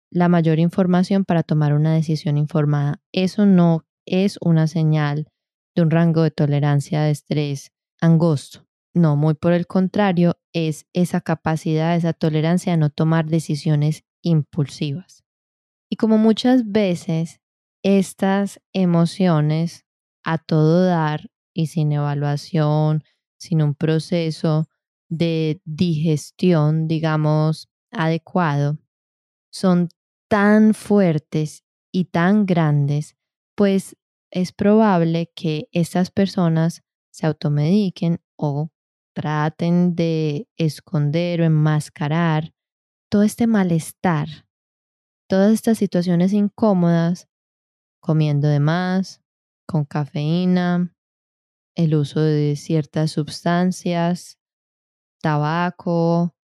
la 0.10 0.30
mayor 0.30 0.60
información 0.60 1.26
para 1.26 1.44
tomar 1.44 1.74
una 1.74 1.94
decisión 1.94 2.38
informada. 2.38 3.02
Eso 3.12 3.46
no 3.46 3.86
es 4.06 4.38
una 4.40 4.68
señal 4.68 5.28
de 5.76 5.82
un 5.82 5.92
rango 5.92 6.24
de 6.24 6.32
tolerancia 6.32 7.02
de 7.02 7.12
estrés 7.12 7.74
angosto. 8.00 8.66
No, 8.94 9.18
muy 9.18 9.34
por 9.34 9.52
el 9.52 9.68
contrario, 9.68 10.40
es 10.54 10.88
esa 10.94 11.20
capacidad, 11.20 11.98
esa 11.98 12.14
tolerancia 12.14 12.74
a 12.74 12.78
no 12.78 12.90
tomar 12.90 13.26
decisiones 13.26 14.06
impulsivas. 14.22 15.26
Y 15.90 15.98
como 15.98 16.18
muchas 16.18 16.72
veces 16.72 17.42
estas 17.84 18.62
emociones 18.74 19.87
a 20.28 20.38
todo 20.38 20.84
dar 20.84 21.30
y 21.54 21.68
sin 21.68 21.94
evaluación, 21.94 23.06
sin 23.40 23.62
un 23.62 23.76
proceso 23.76 24.68
de 25.08 25.62
digestión, 25.64 26.90
digamos, 26.90 27.70
adecuado, 27.92 28.78
son 29.50 29.88
tan 30.28 30.74
fuertes 30.74 31.64
y 31.94 32.06
tan 32.06 32.46
grandes 32.46 33.16
pues 33.56 33.96
es 34.30 34.52
probable 34.52 35.32
que 35.34 35.70
estas 35.72 36.12
personas 36.12 36.84
se 37.10 37.26
automediquen 37.26 38.20
o 38.36 38.70
traten 39.14 39.96
de 39.96 40.50
esconder 40.58 41.40
o 41.42 41.46
enmascarar 41.46 42.54
todo 43.10 43.24
este 43.24 43.48
malestar, 43.48 44.28
todas 45.28 45.54
estas 45.54 45.78
situaciones 45.78 46.34
incómodas, 46.34 47.30
comiendo 48.00 48.50
de 48.50 48.60
más, 48.60 49.24
con 49.68 49.86
cafeína, 49.86 50.96
el 51.76 51.94
uso 51.94 52.22
de 52.22 52.56
ciertas 52.56 53.12
sustancias, 53.12 54.40
tabaco, 55.22 56.36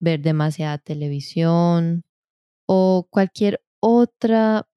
ver 0.00 0.20
demasiada 0.20 0.78
televisión 0.78 2.04
o 2.68 3.08
cualquier 3.10 3.64
otra 3.80 4.68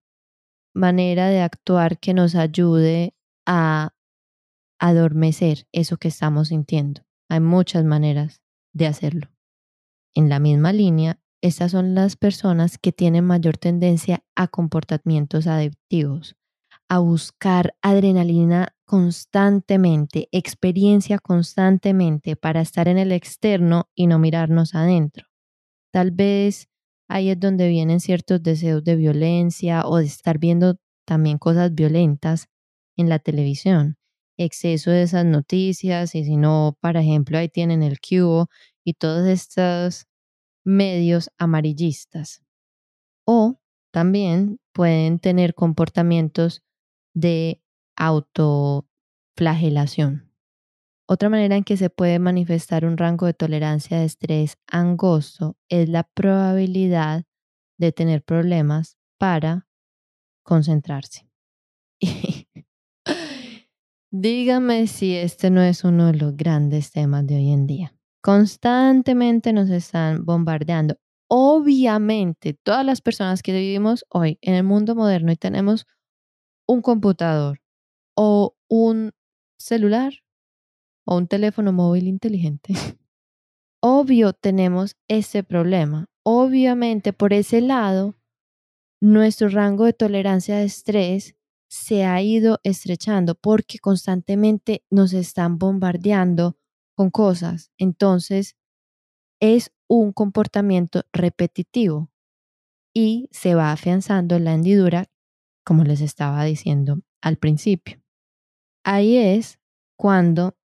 manera 0.73 1.27
de 1.27 1.41
actuar 1.41 1.99
que 1.99 2.13
nos 2.13 2.35
ayude 2.35 3.15
a 3.45 3.93
adormecer 4.79 5.67
eso 5.71 5.97
que 5.97 6.07
estamos 6.07 6.47
sintiendo. 6.47 7.01
Hay 7.29 7.41
muchas 7.41 7.83
maneras 7.83 8.41
de 8.73 8.87
hacerlo. 8.87 9.29
En 10.15 10.29
la 10.29 10.39
misma 10.39 10.73
línea, 10.73 11.21
estas 11.41 11.71
son 11.71 11.95
las 11.95 12.15
personas 12.15 12.77
que 12.77 12.91
tienen 12.91 13.25
mayor 13.25 13.57
tendencia 13.57 14.23
a 14.35 14.47
comportamientos 14.47 15.47
adictivos, 15.47 16.35
a 16.89 16.99
buscar 16.99 17.75
adrenalina 17.81 18.75
constantemente, 18.85 20.27
experiencia 20.31 21.19
constantemente 21.19 22.35
para 22.35 22.61
estar 22.61 22.87
en 22.87 22.97
el 22.97 23.11
externo 23.11 23.89
y 23.95 24.07
no 24.07 24.17
mirarnos 24.17 24.73
adentro. 24.73 25.27
Tal 25.93 26.11
vez 26.11 26.67
ahí 27.07 27.29
es 27.29 27.39
donde 27.39 27.69
vienen 27.69 27.99
ciertos 27.99 28.41
deseos 28.43 28.83
de 28.83 28.95
violencia 28.95 29.83
o 29.85 29.97
de 29.97 30.05
estar 30.05 30.39
viendo 30.39 30.77
también 31.05 31.37
cosas 31.37 31.73
violentas 31.73 32.47
en 32.97 33.09
la 33.09 33.19
televisión, 33.19 33.97
exceso 34.37 34.91
de 34.91 35.03
esas 35.03 35.25
noticias 35.25 36.15
y 36.15 36.23
si 36.23 36.37
no, 36.37 36.77
por 36.81 36.97
ejemplo, 36.97 37.37
ahí 37.37 37.49
tienen 37.49 37.83
el 37.83 37.99
cubo 37.99 38.49
y 38.83 38.93
todos 38.93 39.27
estos 39.27 40.05
medios 40.65 41.29
amarillistas. 41.37 42.41
O 43.25 43.59
también 43.91 44.59
pueden 44.73 45.19
tener 45.19 45.53
comportamientos 45.53 46.63
de 47.19 47.61
autoflagelación. 47.95 50.31
Otra 51.07 51.29
manera 51.29 51.55
en 51.55 51.63
que 51.63 51.75
se 51.75 51.89
puede 51.89 52.19
manifestar 52.19 52.85
un 52.85 52.97
rango 52.97 53.25
de 53.25 53.33
tolerancia 53.33 53.97
de 53.97 54.05
estrés 54.05 54.59
angosto 54.67 55.57
es 55.67 55.89
la 55.89 56.03
probabilidad 56.03 57.23
de 57.79 57.91
tener 57.91 58.23
problemas 58.23 58.97
para 59.17 59.67
concentrarse. 60.43 61.27
Dígame 64.11 64.87
si 64.87 65.15
este 65.15 65.49
no 65.49 65.61
es 65.61 65.83
uno 65.83 66.07
de 66.07 66.13
los 66.13 66.35
grandes 66.35 66.91
temas 66.91 67.25
de 67.27 67.35
hoy 67.35 67.51
en 67.51 67.67
día. 67.67 67.93
Constantemente 68.21 69.53
nos 69.53 69.69
están 69.69 70.25
bombardeando. 70.25 70.97
obviamente 71.31 72.53
todas 72.53 72.85
las 72.85 73.01
personas 73.01 73.43
que 73.43 73.53
vivimos 73.53 74.03
hoy 74.09 74.39
en 74.41 74.55
el 74.55 74.63
mundo 74.63 74.95
moderno 74.95 75.31
y 75.31 75.35
tenemos 75.35 75.85
un 76.69 76.83
computador 76.83 77.61
o 78.15 78.55
un 78.69 79.11
celular 79.57 80.13
o 81.03 81.17
un 81.17 81.27
teléfono 81.27 81.73
móvil 81.73 82.07
inteligente, 82.07 82.73
obvio 83.81 84.33
tenemos 84.33 84.95
ese 85.07 85.43
problema. 85.43 86.05
Obviamente 86.23 87.11
por 87.11 87.33
ese 87.33 87.61
lado, 87.61 88.15
nuestro 89.01 89.49
rango 89.49 89.85
de 89.85 89.93
tolerancia 89.93 90.57
de 90.57 90.65
estrés 90.65 91.35
se 91.71 92.05
ha 92.05 92.21
ido 92.21 92.59
estrechando 92.63 93.33
porque 93.33 93.79
constantemente 93.79 94.83
nos 94.91 95.13
están 95.13 95.57
bombardeando 95.57 96.57
con 96.95 97.09
cosas. 97.09 97.71
Entonces, 97.79 98.55
es 99.39 99.71
un 99.87 100.11
comportamiento 100.11 101.01
repetitivo 101.13 102.11
y 102.93 103.27
se 103.31 103.55
va 103.55 103.71
afianzando 103.71 104.37
la 104.37 104.53
hendidura, 104.53 105.09
como 105.69 105.83
les 105.83 106.01
estaba 106.01 106.43
diciendo 106.45 106.99
al 107.21 107.37
principio. 107.37 108.01
Ahí 108.83 109.17
es 109.17 109.59
cuando 109.95 110.57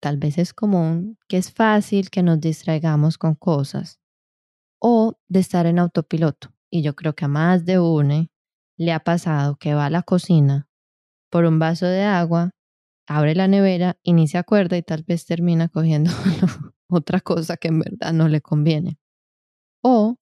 tal 0.00 0.18
vez 0.18 0.38
es 0.38 0.54
común 0.54 1.18
que 1.26 1.36
es 1.36 1.50
fácil 1.50 2.10
que 2.10 2.22
nos 2.22 2.38
distraigamos 2.38 3.18
con 3.18 3.34
cosas 3.34 3.98
o 4.80 5.18
de 5.26 5.40
estar 5.40 5.66
en 5.66 5.80
autopiloto. 5.80 6.54
Y 6.70 6.82
yo 6.82 6.94
creo 6.94 7.16
que 7.16 7.24
a 7.24 7.28
más 7.28 7.64
de 7.64 7.80
uno 7.80 8.28
le 8.78 8.92
ha 8.92 9.00
pasado 9.00 9.56
que 9.56 9.74
va 9.74 9.86
a 9.86 9.90
la 9.90 10.04
cocina 10.04 10.68
por 11.28 11.44
un 11.44 11.58
vaso 11.58 11.86
de 11.86 12.04
agua, 12.04 12.52
abre 13.08 13.34
la 13.34 13.48
nevera 13.48 13.98
y 14.04 14.12
ni 14.12 14.28
se 14.28 14.38
acuerda 14.38 14.76
y 14.76 14.84
tal 14.84 15.02
vez 15.02 15.26
termina 15.26 15.68
cogiendo 15.68 16.12
otra 16.88 17.20
cosa 17.20 17.56
que 17.56 17.66
en 17.66 17.80
verdad 17.80 18.12
no 18.12 18.28
le 18.28 18.40
conviene. 18.40 18.96
O 19.82 20.14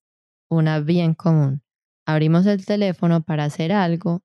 una 0.49 0.81
bien 0.81 1.13
común. 1.13 1.61
Abrimos 2.09 2.47
el 2.47 2.65
teléfono 2.65 3.23
para 3.23 3.45
hacer 3.45 3.71
algo, 3.71 4.23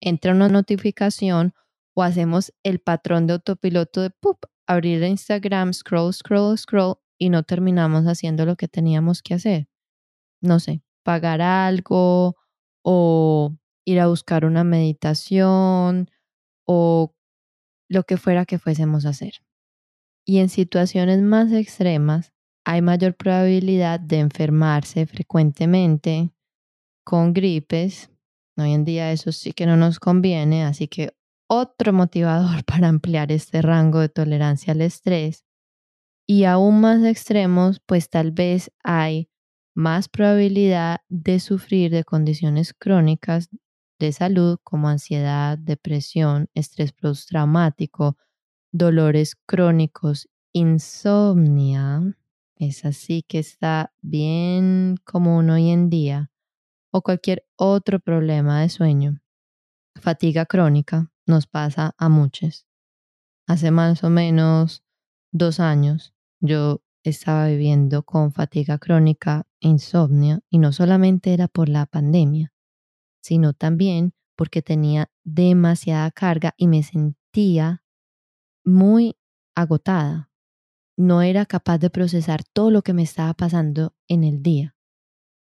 entra 0.00 0.32
una 0.32 0.48
notificación 0.48 1.54
o 1.94 2.02
hacemos 2.02 2.52
el 2.64 2.80
patrón 2.80 3.28
de 3.28 3.34
autopiloto 3.34 4.00
de 4.00 4.10
¡pup! 4.10 4.46
abrir 4.66 5.00
Instagram, 5.04 5.72
scroll, 5.74 6.12
scroll, 6.12 6.58
scroll 6.58 6.96
y 7.16 7.28
no 7.30 7.44
terminamos 7.44 8.06
haciendo 8.06 8.44
lo 8.46 8.56
que 8.56 8.66
teníamos 8.66 9.22
que 9.22 9.34
hacer. 9.34 9.68
No 10.40 10.58
sé, 10.58 10.82
pagar 11.04 11.40
algo 11.40 12.34
o 12.82 13.54
ir 13.84 14.00
a 14.00 14.08
buscar 14.08 14.44
una 14.44 14.64
meditación 14.64 16.10
o 16.66 17.14
lo 17.88 18.02
que 18.02 18.16
fuera 18.16 18.44
que 18.44 18.58
fuésemos 18.58 19.06
a 19.06 19.10
hacer. 19.10 19.34
Y 20.26 20.38
en 20.38 20.48
situaciones 20.48 21.22
más 21.22 21.52
extremas 21.52 22.32
hay 22.64 22.82
mayor 22.82 23.14
probabilidad 23.14 24.00
de 24.00 24.18
enfermarse 24.18 25.06
frecuentemente 25.06 26.33
con 27.04 27.32
gripes. 27.32 28.10
Hoy 28.56 28.72
en 28.72 28.84
día 28.84 29.12
eso 29.12 29.32
sí 29.32 29.52
que 29.52 29.66
no 29.66 29.76
nos 29.76 30.00
conviene, 30.00 30.64
así 30.64 30.88
que 30.88 31.14
otro 31.48 31.92
motivador 31.92 32.64
para 32.66 32.88
ampliar 32.88 33.30
este 33.32 33.62
rango 33.62 34.00
de 34.00 34.08
tolerancia 34.08 34.72
al 34.72 34.80
estrés. 34.80 35.44
Y 36.26 36.44
aún 36.44 36.80
más 36.80 37.04
extremos, 37.04 37.80
pues 37.84 38.08
tal 38.08 38.32
vez 38.32 38.70
hay 38.82 39.28
más 39.74 40.08
probabilidad 40.08 41.00
de 41.08 41.38
sufrir 41.40 41.90
de 41.90 42.04
condiciones 42.04 42.72
crónicas 42.72 43.50
de 43.98 44.12
salud 44.12 44.58
como 44.64 44.88
ansiedad, 44.88 45.58
depresión, 45.58 46.48
estrés 46.54 46.92
postraumático, 46.92 48.16
dolores 48.72 49.36
crónicos, 49.46 50.28
insomnia, 50.52 52.16
es 52.56 52.84
así 52.84 53.22
que 53.26 53.38
está 53.40 53.92
bien 54.00 54.96
común 55.04 55.50
hoy 55.50 55.70
en 55.70 55.90
día, 55.90 56.30
o 56.94 57.02
cualquier 57.02 57.44
otro 57.56 57.98
problema 57.98 58.60
de 58.60 58.68
sueño. 58.68 59.20
Fatiga 60.00 60.46
crónica 60.46 61.10
nos 61.26 61.48
pasa 61.48 61.92
a 61.98 62.08
muchos. 62.08 62.68
Hace 63.48 63.72
más 63.72 64.04
o 64.04 64.10
menos 64.10 64.84
dos 65.32 65.58
años 65.58 66.14
yo 66.38 66.82
estaba 67.02 67.48
viviendo 67.48 68.04
con 68.04 68.30
fatiga 68.30 68.78
crónica 68.78 69.44
insomnio 69.58 70.42
y 70.48 70.58
no 70.58 70.70
solamente 70.70 71.34
era 71.34 71.48
por 71.48 71.68
la 71.68 71.86
pandemia, 71.86 72.52
sino 73.20 73.54
también 73.54 74.14
porque 74.36 74.62
tenía 74.62 75.10
demasiada 75.24 76.12
carga 76.12 76.54
y 76.56 76.68
me 76.68 76.84
sentía 76.84 77.82
muy 78.64 79.16
agotada. 79.56 80.30
No 80.96 81.22
era 81.22 81.44
capaz 81.44 81.78
de 81.78 81.90
procesar 81.90 82.44
todo 82.44 82.70
lo 82.70 82.82
que 82.82 82.92
me 82.92 83.02
estaba 83.02 83.34
pasando 83.34 83.96
en 84.06 84.22
el 84.22 84.44
día. 84.44 84.73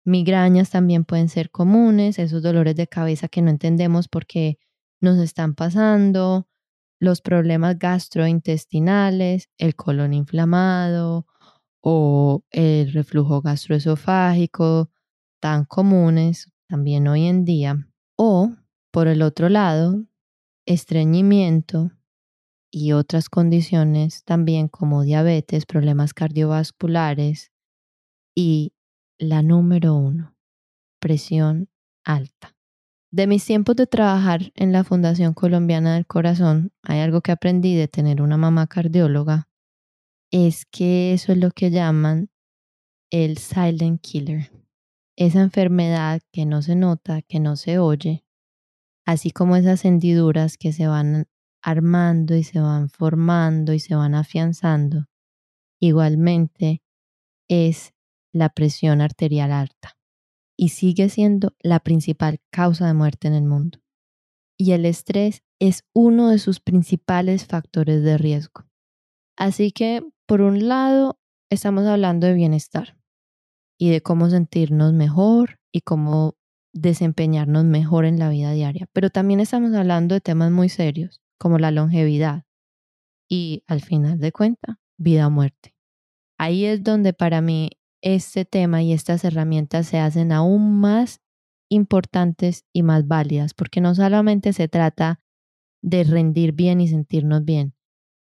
Migrañas 0.04 0.70
también 0.70 1.04
pueden 1.04 1.28
ser 1.28 1.50
comunes, 1.50 2.18
esos 2.18 2.42
dolores 2.42 2.74
de 2.74 2.88
cabeza 2.88 3.28
que 3.28 3.42
no 3.42 3.50
entendemos 3.50 4.08
por 4.08 4.26
qué 4.26 4.58
nos 5.00 5.18
están 5.18 5.54
pasando, 5.54 6.48
los 7.00 7.20
problemas 7.20 7.78
gastrointestinales, 7.78 9.48
el 9.58 9.74
colon 9.74 10.12
inflamado 10.14 11.26
o 11.80 12.44
el 12.50 12.92
reflujo 12.92 13.42
gastroesofágico, 13.42 14.90
tan 15.40 15.64
comunes 15.64 16.52
también 16.68 17.08
hoy 17.08 17.26
en 17.26 17.44
día. 17.44 17.88
O, 18.16 18.52
por 18.92 19.08
el 19.08 19.22
otro 19.22 19.48
lado, 19.48 20.04
estreñimiento 20.66 21.90
y 22.70 22.92
otras 22.92 23.28
condiciones 23.28 24.24
también 24.24 24.68
como 24.68 25.02
diabetes, 25.02 25.66
problemas 25.66 26.14
cardiovasculares 26.14 27.52
y 28.34 28.72
la 29.22 29.40
número 29.42 29.94
uno, 29.94 30.37
presión 31.00 31.68
alta. 32.04 32.56
De 33.12 33.28
mis 33.28 33.44
tiempos 33.44 33.76
de 33.76 33.87
trabajar 33.87 34.52
en 34.56 34.72
la 34.72 34.82
Fundación 34.82 35.32
Colombiana 35.32 35.94
del 35.94 36.06
Corazón, 36.06 36.72
hay 36.82 37.00
algo 37.00 37.20
que 37.20 37.30
aprendí 37.30 37.76
de 37.76 37.87
tener 37.87 38.20
una 38.20 38.37
mamá 38.37 38.66
cardióloga, 38.66 39.48
es 40.32 40.66
que 40.66 41.12
eso 41.12 41.30
es 41.30 41.38
lo 41.38 41.52
que 41.52 41.70
llaman 41.70 42.30
el 43.11 43.38
silent 43.38 44.00
killer. 44.00 44.50
Esa 45.16 45.42
enfermedad 45.42 46.20
que 46.32 46.44
no 46.44 46.62
se 46.62 46.74
nota, 46.74 47.22
que 47.22 47.38
no 47.38 47.54
se 47.54 47.78
oye, 47.78 48.24
así 49.06 49.30
como 49.30 49.54
esas 49.54 49.85
hendiduras 49.85 50.56
que 50.56 50.72
se 50.72 50.88
van 50.88 51.28
armando 51.62 52.35
y 52.35 52.42
se 52.42 52.58
van 52.58 52.88
formando 52.88 53.72
y 53.72 53.78
se 53.78 53.94
van 53.94 54.16
afianzando, 54.16 55.06
igualmente 55.78 56.82
es 57.48 57.94
la 58.33 58.49
presión 58.49 59.01
arterial 59.01 59.53
alta 59.53 59.97
y 60.57 60.71
sigue 60.71 61.09
siendo 61.09 61.55
la 61.61 61.81
principal 61.81 62.40
causa 62.51 62.87
de 62.87 62.95
muerte 62.95 63.29
en 63.29 63.35
el 63.35 63.45
mundo. 63.45 63.81
Y 64.59 64.73
el 64.73 64.87
estrés 64.87 65.42
es 65.59 65.85
uno 65.92 66.29
de 66.29 66.38
sus 66.38 66.61
principales 66.61 67.47
factores 67.47 68.03
de 68.03 68.18
riesgo. 68.18 68.64
Así 69.37 69.73
que, 69.73 70.03
por 70.27 70.40
un 70.40 70.68
lado, 70.68 71.18
estamos 71.51 71.87
hablando 71.87 72.27
de 72.27 72.35
bienestar 72.35 72.97
y 73.79 73.90
de 73.90 74.03
cómo 74.03 74.31
sentirnos 74.31 74.92
mejor 74.92 75.59
y 75.73 75.81
cómo 75.81 76.37
desempeñarnos 76.73 77.64
mejor 77.64 78.05
en 78.05 78.18
la 78.18 78.29
vida 78.29 78.53
diaria, 78.53 78.87
pero 78.92 79.11
también 79.11 79.40
estamos 79.40 79.75
hablando 79.75 80.14
de 80.14 80.21
temas 80.21 80.51
muy 80.51 80.68
serios 80.68 81.21
como 81.38 81.59
la 81.59 81.71
longevidad 81.71 82.45
y, 83.29 83.64
al 83.66 83.81
final 83.81 84.18
de 84.18 84.33
cuentas, 84.33 84.77
vida 84.97 85.27
o 85.27 85.31
muerte. 85.31 85.75
Ahí 86.38 86.64
es 86.64 86.83
donde 86.83 87.12
para 87.12 87.40
mí 87.40 87.71
este 88.02 88.44
tema 88.44 88.82
y 88.82 88.92
estas 88.92 89.24
herramientas 89.24 89.86
se 89.86 89.98
hacen 89.98 90.32
aún 90.32 90.78
más 90.78 91.20
importantes 91.70 92.66
y 92.72 92.82
más 92.82 93.08
válidas, 93.08 93.54
porque 93.54 93.80
no 93.80 93.94
solamente 93.94 94.52
se 94.52 94.68
trata 94.68 95.20
de 95.82 96.04
rendir 96.04 96.52
bien 96.52 96.80
y 96.80 96.88
sentirnos 96.88 97.44
bien, 97.44 97.74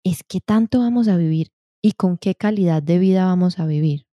es 0.03 0.23
que 0.23 0.39
tanto 0.39 0.79
vamos 0.79 1.07
a 1.07 1.17
vivir 1.17 1.51
y 1.81 1.93
con 1.93 2.17
qué 2.17 2.35
calidad 2.35 2.81
de 2.81 2.99
vida 2.99 3.25
vamos 3.25 3.59
a 3.59 3.65
vivir. 3.65 4.05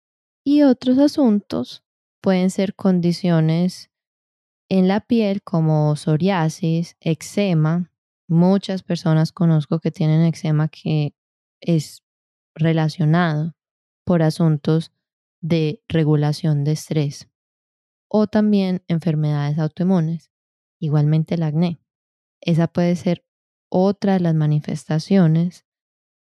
Y 0.45 0.63
otros 0.63 0.99
asuntos 0.99 1.85
pueden 2.21 2.51
ser 2.51 2.75
condiciones 2.75 3.91
en 4.69 4.89
la 4.89 5.01
piel 5.01 5.43
como 5.43 5.95
psoriasis, 5.97 6.97
eczema. 7.01 7.91
Muchas 8.29 8.83
personas 8.83 9.33
conozco 9.33 9.79
que 9.79 9.91
tienen 9.91 10.23
eczema 10.23 10.69
que 10.69 11.15
es 11.61 12.03
relacionado 12.55 13.55
por 14.05 14.23
asuntos 14.23 14.93
de 15.41 15.83
regulación 15.89 16.65
de 16.65 16.73
estrés 16.73 17.29
o 18.09 18.27
también 18.27 18.83
enfermedades 18.89 19.59
autoinmunes, 19.59 20.31
igualmente 20.81 21.35
el 21.35 21.43
acné. 21.43 21.79
Esa 22.41 22.69
puede 22.69 22.97
ser 22.97 23.25
otra 23.71 24.15
de 24.15 24.21
las 24.21 24.35
manifestaciones 24.35 25.67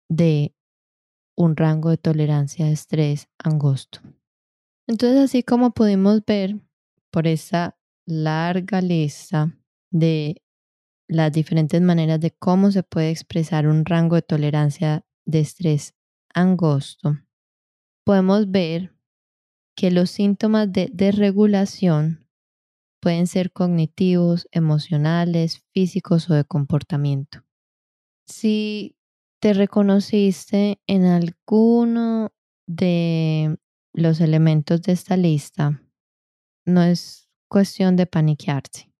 de 0.08 0.54
un 1.36 1.56
rango 1.56 1.90
de 1.90 1.98
tolerancia 1.98 2.66
de 2.66 2.72
estrés 2.72 3.28
angosto. 3.38 4.00
Entonces, 4.88 5.18
así 5.18 5.42
como 5.42 5.70
pudimos 5.70 6.24
ver 6.24 6.56
por 7.10 7.26
esa 7.26 7.78
larga 8.06 8.80
lista 8.80 9.56
de 9.90 10.42
las 11.08 11.32
diferentes 11.32 11.80
maneras 11.80 12.20
de 12.20 12.32
cómo 12.32 12.70
se 12.70 12.82
puede 12.82 13.10
expresar 13.10 13.66
un 13.66 13.84
rango 13.84 14.16
de 14.16 14.22
tolerancia 14.22 15.06
de 15.26 15.40
estrés 15.40 15.94
angosto, 16.34 17.18
podemos 18.04 18.50
ver 18.50 18.97
que 19.78 19.92
los 19.92 20.10
síntomas 20.10 20.72
de 20.72 20.90
desregulación 20.92 22.26
pueden 23.00 23.28
ser 23.28 23.52
cognitivos, 23.52 24.48
emocionales, 24.50 25.62
físicos 25.72 26.28
o 26.28 26.34
de 26.34 26.42
comportamiento. 26.42 27.44
Si 28.26 28.96
te 29.40 29.52
reconociste 29.52 30.80
en 30.88 31.04
alguno 31.04 32.32
de 32.66 33.56
los 33.92 34.20
elementos 34.20 34.82
de 34.82 34.90
esta 34.94 35.16
lista, 35.16 35.80
no 36.66 36.82
es 36.82 37.30
cuestión 37.48 37.94
de 37.94 38.06
paniquearse. 38.06 38.92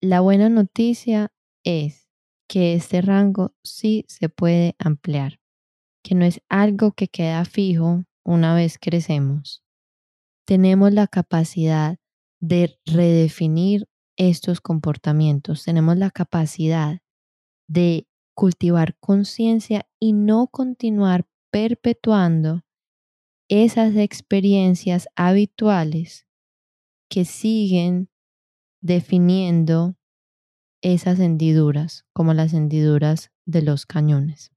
La 0.00 0.20
buena 0.20 0.48
noticia 0.48 1.30
es 1.64 2.08
que 2.48 2.72
este 2.72 3.02
rango 3.02 3.52
sí 3.62 4.06
se 4.08 4.30
puede 4.30 4.74
ampliar, 4.78 5.38
que 6.02 6.14
no 6.14 6.24
es 6.24 6.40
algo 6.48 6.92
que 6.92 7.08
queda 7.08 7.44
fijo 7.44 8.06
una 8.24 8.54
vez 8.54 8.78
crecemos. 8.80 9.67
Tenemos 10.48 10.94
la 10.94 11.06
capacidad 11.06 11.98
de 12.40 12.80
redefinir 12.86 13.86
estos 14.16 14.62
comportamientos, 14.62 15.62
tenemos 15.62 15.98
la 15.98 16.10
capacidad 16.10 17.02
de 17.68 18.08
cultivar 18.34 18.96
conciencia 18.98 19.86
y 20.00 20.14
no 20.14 20.46
continuar 20.46 21.28
perpetuando 21.50 22.64
esas 23.48 23.94
experiencias 23.96 25.08
habituales 25.16 26.26
que 27.10 27.26
siguen 27.26 28.08
definiendo 28.80 29.98
esas 30.80 31.20
hendiduras, 31.20 32.06
como 32.14 32.32
las 32.32 32.54
hendiduras 32.54 33.32
de 33.44 33.60
los 33.60 33.84
cañones. 33.84 34.50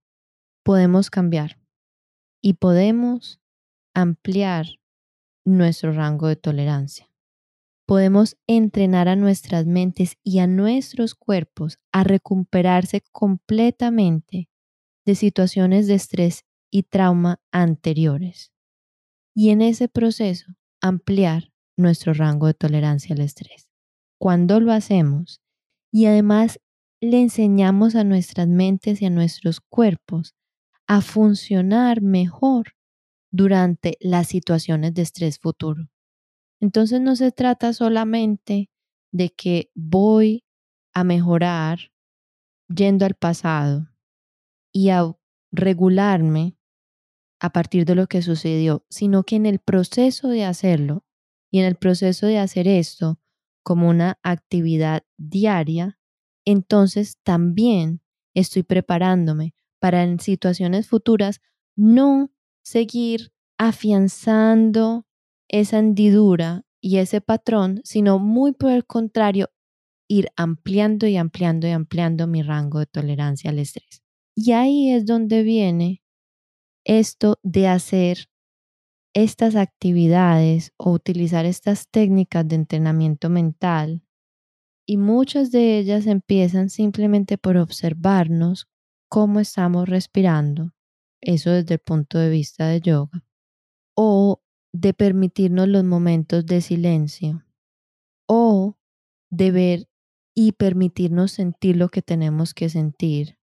Podemos 0.63 1.09
cambiar 1.09 1.59
y 2.41 2.53
podemos 2.53 3.41
ampliar 3.93 4.80
nuestro 5.45 5.91
rango 5.91 6.27
de 6.27 6.35
tolerancia. 6.35 7.09
Podemos 7.85 8.37
entrenar 8.47 9.07
a 9.07 9.15
nuestras 9.15 9.65
mentes 9.65 10.17
y 10.23 10.39
a 10.39 10.47
nuestros 10.47 11.15
cuerpos 11.15 11.79
a 11.91 12.03
recuperarse 12.03 13.01
completamente 13.11 14.49
de 15.05 15.15
situaciones 15.15 15.87
de 15.87 15.95
estrés 15.95 16.45
y 16.69 16.83
trauma 16.83 17.41
anteriores. 17.51 18.51
Y 19.35 19.49
en 19.49 19.61
ese 19.61 19.87
proceso 19.87 20.53
ampliar 20.79 21.51
nuestro 21.77 22.13
rango 22.13 22.47
de 22.47 22.53
tolerancia 22.53 23.15
al 23.15 23.21
estrés. 23.21 23.69
Cuando 24.17 24.59
lo 24.59 24.71
hacemos 24.71 25.41
y 25.91 26.05
además 26.05 26.59
le 27.01 27.21
enseñamos 27.21 27.95
a 27.95 28.03
nuestras 28.03 28.47
mentes 28.47 29.01
y 29.01 29.05
a 29.05 29.09
nuestros 29.09 29.59
cuerpos 29.59 30.35
a 30.87 31.01
funcionar 31.01 32.01
mejor 32.01 32.75
durante 33.31 33.97
las 33.99 34.27
situaciones 34.27 34.93
de 34.93 35.01
estrés 35.01 35.39
futuro. 35.39 35.89
Entonces 36.59 37.01
no 37.01 37.15
se 37.15 37.31
trata 37.31 37.73
solamente 37.73 38.69
de 39.11 39.29
que 39.29 39.71
voy 39.73 40.43
a 40.93 41.03
mejorar 41.03 41.91
yendo 42.67 43.05
al 43.05 43.15
pasado 43.15 43.89
y 44.71 44.89
a 44.89 45.15
regularme 45.51 46.57
a 47.39 47.51
partir 47.51 47.85
de 47.85 47.95
lo 47.95 48.07
que 48.07 48.21
sucedió, 48.21 48.85
sino 48.89 49.23
que 49.23 49.35
en 49.35 49.45
el 49.45 49.59
proceso 49.59 50.29
de 50.29 50.45
hacerlo 50.45 51.03
y 51.49 51.59
en 51.59 51.65
el 51.65 51.75
proceso 51.75 52.27
de 52.27 52.37
hacer 52.37 52.67
esto 52.67 53.19
como 53.63 53.89
una 53.89 54.19
actividad 54.21 55.03
diaria, 55.17 55.99
entonces 56.45 57.17
también 57.23 58.01
estoy 58.33 58.63
preparándome 58.63 59.53
para 59.79 60.03
en 60.03 60.19
situaciones 60.19 60.87
futuras 60.87 61.41
no 61.75 62.31
seguir 62.63 63.31
afianzando 63.57 65.05
esa 65.49 65.79
hendidura 65.79 66.63
y 66.81 66.97
ese 66.97 67.21
patrón, 67.21 67.81
sino 67.83 68.19
muy 68.19 68.53
por 68.53 68.71
el 68.71 68.85
contrario, 68.85 69.49
ir 70.09 70.29
ampliando 70.35 71.07
y 71.07 71.17
ampliando 71.17 71.67
y 71.67 71.71
ampliando 71.71 72.27
mi 72.27 72.41
rango 72.41 72.79
de 72.79 72.87
tolerancia 72.87 73.49
al 73.51 73.59
estrés. 73.59 74.01
Y 74.35 74.53
ahí 74.53 74.91
es 74.91 75.05
donde 75.05 75.43
viene 75.43 76.01
esto 76.85 77.37
de 77.43 77.67
hacer 77.67 78.27
estas 79.13 79.55
actividades 79.55 80.73
o 80.77 80.91
utilizar 80.91 81.45
estas 81.45 81.89
técnicas 81.89 82.47
de 82.47 82.55
entrenamiento 82.55 83.29
mental 83.29 84.01
y 84.87 84.97
muchas 84.97 85.51
de 85.51 85.77
ellas 85.77 86.07
empiezan 86.07 86.69
simplemente 86.69 87.37
por 87.37 87.57
observarnos 87.57 88.67
cómo 89.09 89.39
estamos 89.39 89.87
respirando, 89.87 90.71
eso 91.21 91.51
desde 91.51 91.75
el 91.75 91.79
punto 91.79 92.17
de 92.17 92.29
vista 92.29 92.67
de 92.67 92.81
yoga, 92.81 93.23
o 93.95 94.41
de 94.73 94.93
permitirnos 94.93 95.67
los 95.67 95.83
momentos 95.83 96.45
de 96.45 96.61
silencio, 96.61 97.45
o 98.27 98.77
de 99.29 99.51
ver 99.51 99.89
y 100.35 100.53
permitirnos 100.53 101.31
sentir 101.31 101.77
lo 101.77 101.89
que 101.89 102.01
tenemos 102.01 102.53
que 102.53 102.69
sentir, 102.69 103.37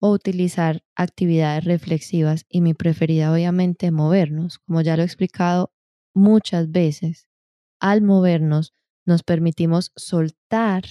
o 0.00 0.10
utilizar 0.10 0.84
actividades 0.96 1.64
reflexivas 1.64 2.44
y 2.48 2.60
mi 2.60 2.74
preferida 2.74 3.32
obviamente 3.32 3.90
movernos, 3.92 4.58
como 4.58 4.80
ya 4.80 4.96
lo 4.96 5.02
he 5.02 5.06
explicado 5.06 5.72
muchas 6.14 6.70
veces. 6.70 7.28
Al 7.80 8.02
movernos 8.02 8.74
nos 9.06 9.22
permitimos 9.22 9.92
soltar 9.96 10.84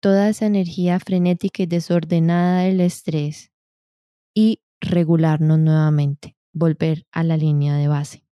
toda 0.00 0.28
esa 0.28 0.46
energía 0.46 0.98
frenética 0.98 1.62
y 1.62 1.66
desordenada 1.66 2.62
del 2.62 2.80
estrés 2.80 3.52
y 4.34 4.60
regularnos 4.82 5.58
nuevamente, 5.58 6.36
volver 6.52 7.06
a 7.12 7.22
la 7.22 7.36
línea 7.36 7.76
de 7.76 7.88
base. 7.88 8.26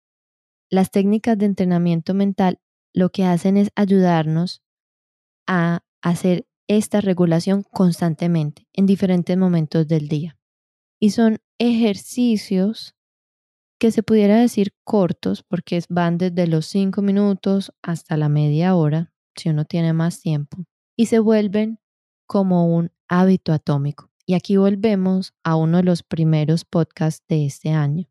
Las 0.70 0.92
técnicas 0.92 1.38
de 1.38 1.46
entrenamiento 1.46 2.14
mental 2.14 2.60
lo 2.94 3.10
que 3.10 3.26
hacen 3.26 3.58
es 3.58 3.70
ayudarnos 3.76 4.64
a 5.48 5.84
hacer 6.02 6.48
esta 6.68 7.00
regulación 7.00 7.64
constantemente 7.64 8.68
en 8.74 8.86
diferentes 8.86 9.38
momentos 9.38 9.88
del 9.88 10.08
día. 10.08 10.38
Y 11.00 11.12
son 11.12 11.38
ejercicios 11.60 12.96
que 13.80 13.92
se 13.92 14.04
pudiera 14.04 14.40
decir 14.40 14.74
cortos 14.84 15.44
porque 15.44 15.82
van 15.90 16.18
desde 16.18 16.48
los 16.48 16.66
cinco 16.66 17.02
minutos 17.02 17.72
hasta 17.84 18.18
la 18.18 18.30
media 18.30 18.76
hora, 18.76 19.14
si 19.36 19.50
uno 19.50 19.66
tiene 19.66 19.94
más 19.94 20.22
tiempo, 20.22 20.66
y 20.98 21.06
se 21.06 21.20
vuelven 21.20 21.80
como 22.26 22.76
un 22.76 22.92
hábito 23.08 23.54
atómico. 23.54 24.07
Y 24.30 24.34
aquí 24.34 24.58
volvemos 24.58 25.34
a 25.46 25.56
uno 25.56 25.78
de 25.78 25.84
los 25.84 26.04
primeros 26.04 26.66
podcasts 26.66 27.26
de 27.30 27.46
este 27.46 27.70
año, 27.70 28.10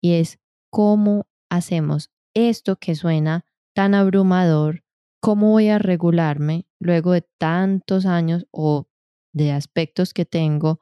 y 0.00 0.14
es 0.14 0.38
cómo 0.70 1.26
hacemos 1.50 2.10
esto 2.34 2.76
que 2.76 2.94
suena 2.94 3.44
tan 3.74 3.94
abrumador, 3.94 4.82
cómo 5.20 5.50
voy 5.50 5.68
a 5.68 5.78
regularme 5.78 6.66
luego 6.80 7.12
de 7.12 7.28
tantos 7.38 8.06
años 8.06 8.46
o 8.50 8.88
de 9.34 9.52
aspectos 9.52 10.14
que 10.14 10.24
tengo 10.24 10.80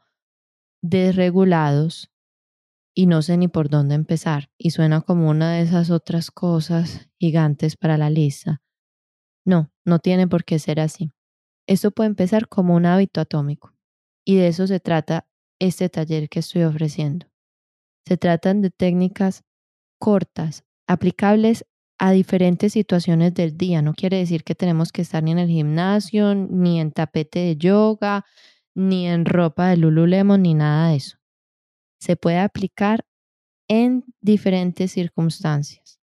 desregulados 0.82 2.12
y 2.94 3.06
no 3.06 3.22
sé 3.22 3.36
ni 3.36 3.48
por 3.48 3.70
dónde 3.70 3.96
empezar 3.96 4.50
y 4.56 4.70
suena 4.70 5.00
como 5.00 5.28
una 5.28 5.52
de 5.52 5.62
esas 5.62 5.90
otras 5.90 6.30
cosas 6.30 7.10
gigantes 7.18 7.76
para 7.76 7.98
la 7.98 8.08
lista. 8.08 8.62
No, 9.44 9.72
no 9.84 9.98
tiene 9.98 10.28
por 10.28 10.44
qué 10.44 10.60
ser 10.60 10.78
así. 10.78 11.12
Esto 11.66 11.90
puede 11.90 12.08
empezar 12.08 12.48
como 12.48 12.76
un 12.76 12.86
hábito 12.86 13.20
atómico 13.20 13.74
y 14.24 14.36
de 14.36 14.48
eso 14.48 14.66
se 14.66 14.80
trata 14.80 15.26
este 15.58 15.88
taller 15.88 16.28
que 16.28 16.40
estoy 16.40 16.62
ofreciendo. 16.62 17.26
Se 18.06 18.16
tratan 18.16 18.62
de 18.62 18.70
técnicas 18.70 19.44
cortas, 19.98 20.64
aplicables 20.86 21.66
a 21.98 22.12
diferentes 22.12 22.72
situaciones 22.72 23.34
del 23.34 23.56
día. 23.56 23.82
No 23.82 23.94
quiere 23.94 24.16
decir 24.18 24.42
que 24.42 24.54
tenemos 24.54 24.90
que 24.92 25.02
estar 25.02 25.22
ni 25.22 25.32
en 25.32 25.38
el 25.38 25.48
gimnasio, 25.48 26.34
ni 26.34 26.80
en 26.80 26.92
tapete 26.92 27.40
de 27.40 27.56
yoga, 27.56 28.24
ni 28.74 29.06
en 29.06 29.26
ropa 29.26 29.68
de 29.68 29.76
Lululemon, 29.76 30.42
ni 30.42 30.54
nada 30.54 30.90
de 30.90 30.96
eso 30.96 31.20
se 32.00 32.16
puede 32.16 32.38
aplicar 32.38 33.04
en 33.68 34.04
diferentes 34.20 34.92
circunstancias. 34.92 36.00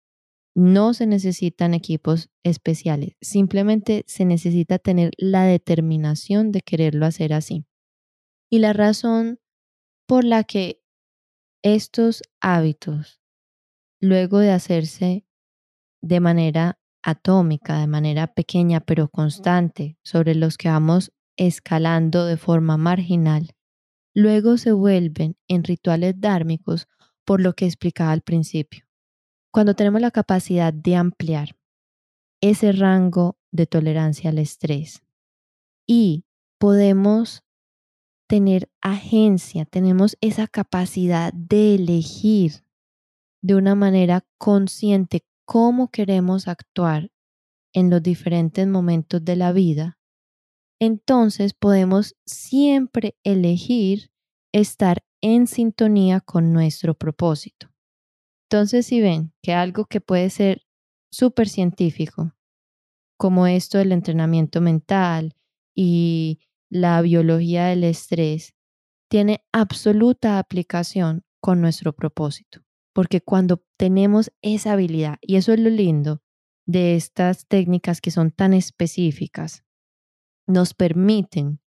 No 0.55 0.93
se 0.93 1.05
necesitan 1.05 1.73
equipos 1.73 2.29
especiales, 2.43 3.15
simplemente 3.21 4.03
se 4.07 4.25
necesita 4.25 4.79
tener 4.79 5.11
la 5.17 5.43
determinación 5.43 6.51
de 6.51 6.61
quererlo 6.61 7.05
hacer 7.05 7.33
así. 7.33 7.65
Y 8.53 8.59
la 8.59 8.73
razón 8.73 9.39
por 10.05 10.25
la 10.25 10.43
que 10.43 10.83
estos 11.63 12.21
hábitos, 12.41 13.21
luego 14.01 14.39
de 14.39 14.51
hacerse 14.51 15.25
de 16.01 16.19
manera 16.19 16.77
atómica, 17.01 17.79
de 17.79 17.87
manera 17.87 18.27
pequeña 18.27 18.81
pero 18.81 19.07
constante, 19.07 19.97
sobre 20.03 20.35
los 20.35 20.57
que 20.57 20.67
vamos 20.67 21.13
escalando 21.37 22.25
de 22.25 22.35
forma 22.35 22.75
marginal, 22.75 23.55
luego 24.13 24.57
se 24.57 24.73
vuelven 24.73 25.37
en 25.47 25.63
rituales 25.63 26.15
dármicos 26.19 26.89
por 27.23 27.39
lo 27.39 27.53
que 27.53 27.65
explicaba 27.65 28.11
al 28.11 28.21
principio. 28.21 28.85
Cuando 29.53 29.75
tenemos 29.75 30.01
la 30.01 30.11
capacidad 30.11 30.73
de 30.73 30.97
ampliar 30.97 31.55
ese 32.41 32.73
rango 32.73 33.37
de 33.51 33.65
tolerancia 33.65 34.29
al 34.29 34.39
estrés 34.39 35.03
y 35.87 36.25
podemos 36.57 37.43
tener 38.31 38.69
agencia, 38.79 39.65
tenemos 39.65 40.17
esa 40.21 40.47
capacidad 40.47 41.33
de 41.33 41.75
elegir 41.75 42.63
de 43.43 43.55
una 43.55 43.75
manera 43.75 44.25
consciente 44.37 45.25
cómo 45.45 45.91
queremos 45.91 46.47
actuar 46.47 47.11
en 47.73 47.89
los 47.89 48.01
diferentes 48.01 48.65
momentos 48.65 49.25
de 49.25 49.35
la 49.35 49.51
vida, 49.51 49.99
entonces 50.79 51.53
podemos 51.53 52.15
siempre 52.25 53.17
elegir 53.25 54.13
estar 54.53 55.03
en 55.19 55.45
sintonía 55.45 56.21
con 56.21 56.53
nuestro 56.53 56.93
propósito. 56.93 57.67
Entonces, 58.49 58.85
si 58.85 59.01
ven 59.01 59.33
que 59.43 59.51
algo 59.51 59.87
que 59.87 59.99
puede 59.99 60.29
ser 60.29 60.61
súper 61.11 61.49
científico, 61.49 62.33
como 63.17 63.45
esto 63.45 63.77
del 63.77 63.91
entrenamiento 63.91 64.61
mental 64.61 65.35
y 65.75 66.39
la 66.71 67.01
biología 67.01 67.65
del 67.65 67.83
estrés, 67.83 68.55
tiene 69.09 69.43
absoluta 69.51 70.39
aplicación 70.39 71.23
con 71.41 71.59
nuestro 71.59 71.93
propósito. 71.93 72.61
Porque 72.93 73.21
cuando 73.21 73.63
tenemos 73.77 74.31
esa 74.41 74.73
habilidad, 74.73 75.17
y 75.21 75.35
eso 75.35 75.53
es 75.53 75.59
lo 75.59 75.69
lindo 75.69 76.21
de 76.65 76.95
estas 76.95 77.45
técnicas 77.47 77.99
que 77.99 78.11
son 78.11 78.31
tan 78.31 78.53
específicas, 78.53 79.63
nos 80.47 80.73
permiten 80.73 81.59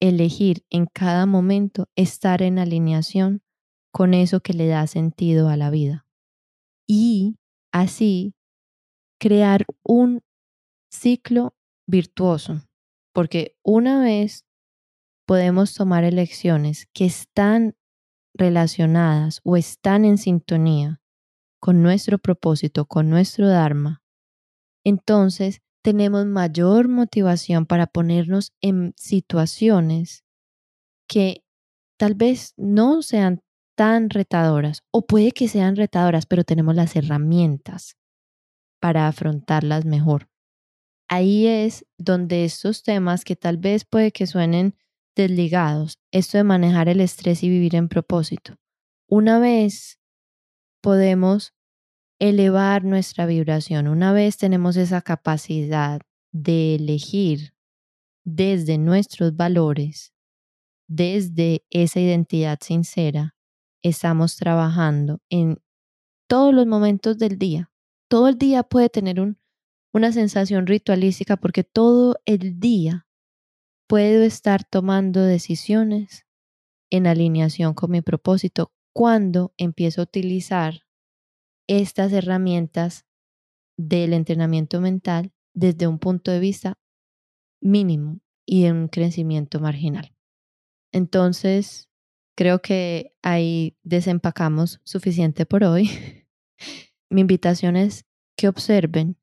elegir 0.00 0.64
en 0.70 0.86
cada 0.86 1.26
momento 1.26 1.88
estar 1.94 2.42
en 2.42 2.58
alineación 2.58 3.42
con 3.92 4.14
eso 4.14 4.40
que 4.40 4.54
le 4.54 4.66
da 4.66 4.86
sentido 4.86 5.48
a 5.48 5.56
la 5.56 5.70
vida. 5.70 6.06
Y 6.88 7.36
así 7.72 8.34
crear 9.20 9.64
un 9.84 10.22
ciclo 10.90 11.54
virtuoso, 11.86 12.62
porque 13.12 13.56
una 13.62 14.02
vez 14.02 14.44
podemos 15.26 15.74
tomar 15.74 16.04
elecciones 16.04 16.88
que 16.92 17.04
están 17.04 17.74
relacionadas 18.34 19.40
o 19.44 19.56
están 19.56 20.04
en 20.04 20.18
sintonía 20.18 21.00
con 21.60 21.82
nuestro 21.82 22.18
propósito, 22.18 22.86
con 22.86 23.08
nuestro 23.10 23.46
Dharma, 23.46 24.02
entonces 24.84 25.60
tenemos 25.82 26.26
mayor 26.26 26.88
motivación 26.88 27.66
para 27.66 27.86
ponernos 27.86 28.52
en 28.60 28.94
situaciones 28.96 30.24
que 31.08 31.42
tal 31.98 32.14
vez 32.14 32.54
no 32.56 33.02
sean 33.02 33.40
tan 33.76 34.10
retadoras 34.10 34.82
o 34.90 35.06
puede 35.06 35.32
que 35.32 35.48
sean 35.48 35.76
retadoras, 35.76 36.26
pero 36.26 36.44
tenemos 36.44 36.74
las 36.74 36.94
herramientas 36.96 37.96
para 38.80 39.08
afrontarlas 39.08 39.84
mejor. 39.84 40.31
Ahí 41.14 41.46
es 41.46 41.84
donde 41.98 42.46
estos 42.46 42.82
temas 42.82 43.26
que 43.26 43.36
tal 43.36 43.58
vez 43.58 43.84
puede 43.84 44.12
que 44.12 44.26
suenen 44.26 44.78
desligados, 45.14 45.98
esto 46.10 46.38
de 46.38 46.44
manejar 46.44 46.88
el 46.88 47.02
estrés 47.02 47.42
y 47.42 47.50
vivir 47.50 47.74
en 47.74 47.90
propósito, 47.90 48.54
una 49.08 49.38
vez 49.38 50.00
podemos 50.80 51.52
elevar 52.18 52.84
nuestra 52.84 53.26
vibración, 53.26 53.88
una 53.88 54.14
vez 54.14 54.38
tenemos 54.38 54.78
esa 54.78 55.02
capacidad 55.02 56.00
de 56.32 56.76
elegir 56.76 57.52
desde 58.24 58.78
nuestros 58.78 59.36
valores, 59.36 60.14
desde 60.88 61.66
esa 61.68 62.00
identidad 62.00 62.58
sincera, 62.62 63.36
estamos 63.82 64.36
trabajando 64.36 65.20
en 65.28 65.60
todos 66.26 66.54
los 66.54 66.66
momentos 66.66 67.18
del 67.18 67.36
día. 67.36 67.70
Todo 68.08 68.28
el 68.28 68.38
día 68.38 68.62
puede 68.62 68.88
tener 68.88 69.20
una 69.92 70.12
sensación 70.12 70.66
ritualística 70.66 71.36
porque 71.36 71.64
todo 71.64 72.16
el 72.24 72.58
día 72.58 73.06
puedo 73.86 74.22
estar 74.22 74.64
tomando 74.64 75.22
decisiones 75.22 76.26
en 76.90 77.06
alineación 77.06 77.74
con 77.74 77.90
mi 77.90 78.00
propósito 78.00 78.72
cuando 78.94 79.54
empiezo 79.56 80.00
a 80.00 80.04
utilizar 80.04 80.82
estas 81.66 82.12
herramientas 82.12 83.06
del 83.76 84.12
entrenamiento 84.12 84.80
mental 84.80 85.32
desde 85.54 85.86
un 85.86 85.98
punto 85.98 86.30
de 86.30 86.40
vista 86.40 86.78
mínimo 87.60 88.20
y 88.46 88.64
en 88.64 88.76
un 88.76 88.88
crecimiento 88.88 89.60
marginal. 89.60 90.14
Entonces, 90.92 91.88
creo 92.36 92.60
que 92.60 93.14
ahí 93.22 93.78
desempacamos 93.82 94.80
suficiente 94.84 95.46
por 95.46 95.64
hoy. 95.64 95.90
Mi 97.10 97.22
invitación 97.22 97.76
es 97.76 98.04
que 98.36 98.48
observen 98.48 99.16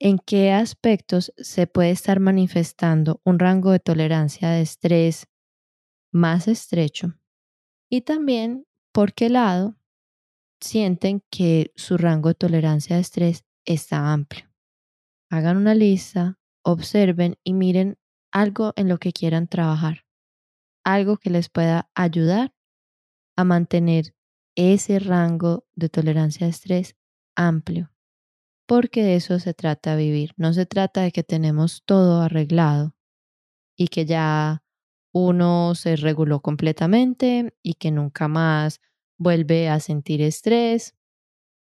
en 0.00 0.18
qué 0.18 0.50
aspectos 0.50 1.32
se 1.36 1.66
puede 1.66 1.90
estar 1.90 2.20
manifestando 2.20 3.20
un 3.24 3.38
rango 3.38 3.70
de 3.70 3.80
tolerancia 3.80 4.50
de 4.50 4.62
estrés 4.62 5.26
más 6.10 6.48
estrecho 6.48 7.14
y 7.90 8.00
también 8.00 8.66
por 8.92 9.12
qué 9.12 9.28
lado 9.28 9.76
sienten 10.60 11.22
que 11.30 11.72
su 11.76 11.98
rango 11.98 12.30
de 12.30 12.34
tolerancia 12.34 12.96
de 12.96 13.02
estrés 13.02 13.44
está 13.64 14.12
amplio. 14.12 14.50
Hagan 15.30 15.58
una 15.58 15.74
lista, 15.74 16.38
observen 16.62 17.36
y 17.44 17.52
miren 17.52 17.98
algo 18.32 18.72
en 18.76 18.88
lo 18.88 18.98
que 18.98 19.12
quieran 19.12 19.48
trabajar, 19.48 20.06
algo 20.82 21.18
que 21.18 21.30
les 21.30 21.50
pueda 21.50 21.90
ayudar 21.94 22.54
a 23.36 23.44
mantener 23.44 24.14
ese 24.56 24.98
rango 24.98 25.66
de 25.74 25.88
tolerancia 25.88 26.46
de 26.46 26.50
estrés 26.50 26.96
amplio, 27.36 27.92
porque 28.70 29.02
de 29.02 29.16
eso 29.16 29.40
se 29.40 29.52
trata 29.52 29.96
vivir. 29.96 30.30
No 30.36 30.52
se 30.52 30.64
trata 30.64 31.02
de 31.02 31.10
que 31.10 31.24
tenemos 31.24 31.82
todo 31.84 32.20
arreglado 32.20 32.94
y 33.76 33.88
que 33.88 34.06
ya 34.06 34.62
uno 35.12 35.74
se 35.74 35.96
reguló 35.96 36.38
completamente 36.40 37.52
y 37.64 37.74
que 37.74 37.90
nunca 37.90 38.28
más 38.28 38.80
vuelve 39.18 39.68
a 39.68 39.80
sentir 39.80 40.22
estrés 40.22 40.94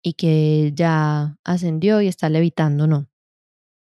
y 0.04 0.12
que 0.12 0.70
ya 0.72 1.36
ascendió 1.42 2.00
y 2.00 2.06
está 2.06 2.28
levitando, 2.28 2.86
no. 2.86 3.08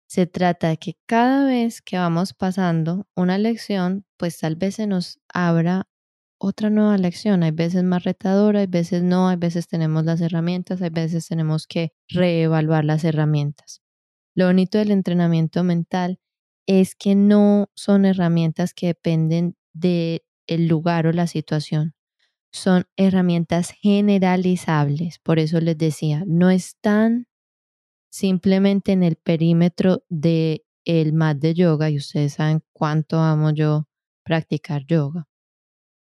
Se 0.09 0.29
trata 0.29 0.68
de 0.68 0.77
que 0.77 0.96
cada 1.07 1.46
vez 1.46 1.83
que 1.83 1.99
vamos 1.99 2.33
pasando 2.33 3.09
una 3.16 3.38
lección, 3.38 4.07
pues 4.18 4.38
tal 4.38 4.55
vez 4.55 4.77
se 4.77 4.87
nos 4.87 5.18
abra 5.35 5.88
otra 6.40 6.70
nueva 6.70 6.96
lección. 6.96 7.42
Hay 7.42 7.50
veces 7.53 7.85
más 7.85 8.03
retadora, 8.03 8.61
hay 8.61 8.66
veces 8.66 9.03
no, 9.03 9.29
hay 9.29 9.37
veces 9.37 9.68
tenemos 9.68 10.05
las 10.05 10.20
herramientas, 10.20 10.81
hay 10.83 10.90
veces 10.90 11.29
tenemos 11.29 11.66
que 11.66 11.92
reevaluar 12.09 12.85
las 12.85 13.05
herramientas. 13.05 13.83
Lo 14.35 14.46
bonito 14.46 14.79
del 14.79 14.90
entrenamiento 14.90 15.62
mental 15.62 16.18
es 16.66 16.94
que 16.94 17.14
no 17.14 17.68
son 17.74 18.07
herramientas 18.07 18.74
que 18.74 18.88
dependen 18.88 19.57
del 19.72 20.22
el 20.46 20.66
lugar 20.66 21.07
o 21.07 21.12
la 21.12 21.26
situación, 21.26 21.94
son 22.53 22.87
herramientas 22.96 23.70
generalizables. 23.70 25.18
Por 25.20 25.38
eso 25.38 25.61
les 25.61 25.79
decía, 25.79 26.24
no 26.26 26.50
están 26.50 27.29
simplemente 28.11 28.92
en 28.92 29.03
el 29.03 29.16
perímetro 29.16 30.05
del 30.09 30.64
el 30.87 31.12
mat 31.12 31.37
de 31.37 31.55
yoga, 31.55 31.90
y 31.90 31.98
ustedes 31.98 32.35
saben 32.35 32.62
cuánto 32.72 33.18
amo 33.18 33.50
yo 33.50 33.87
practicar 34.24 34.87
yoga, 34.87 35.29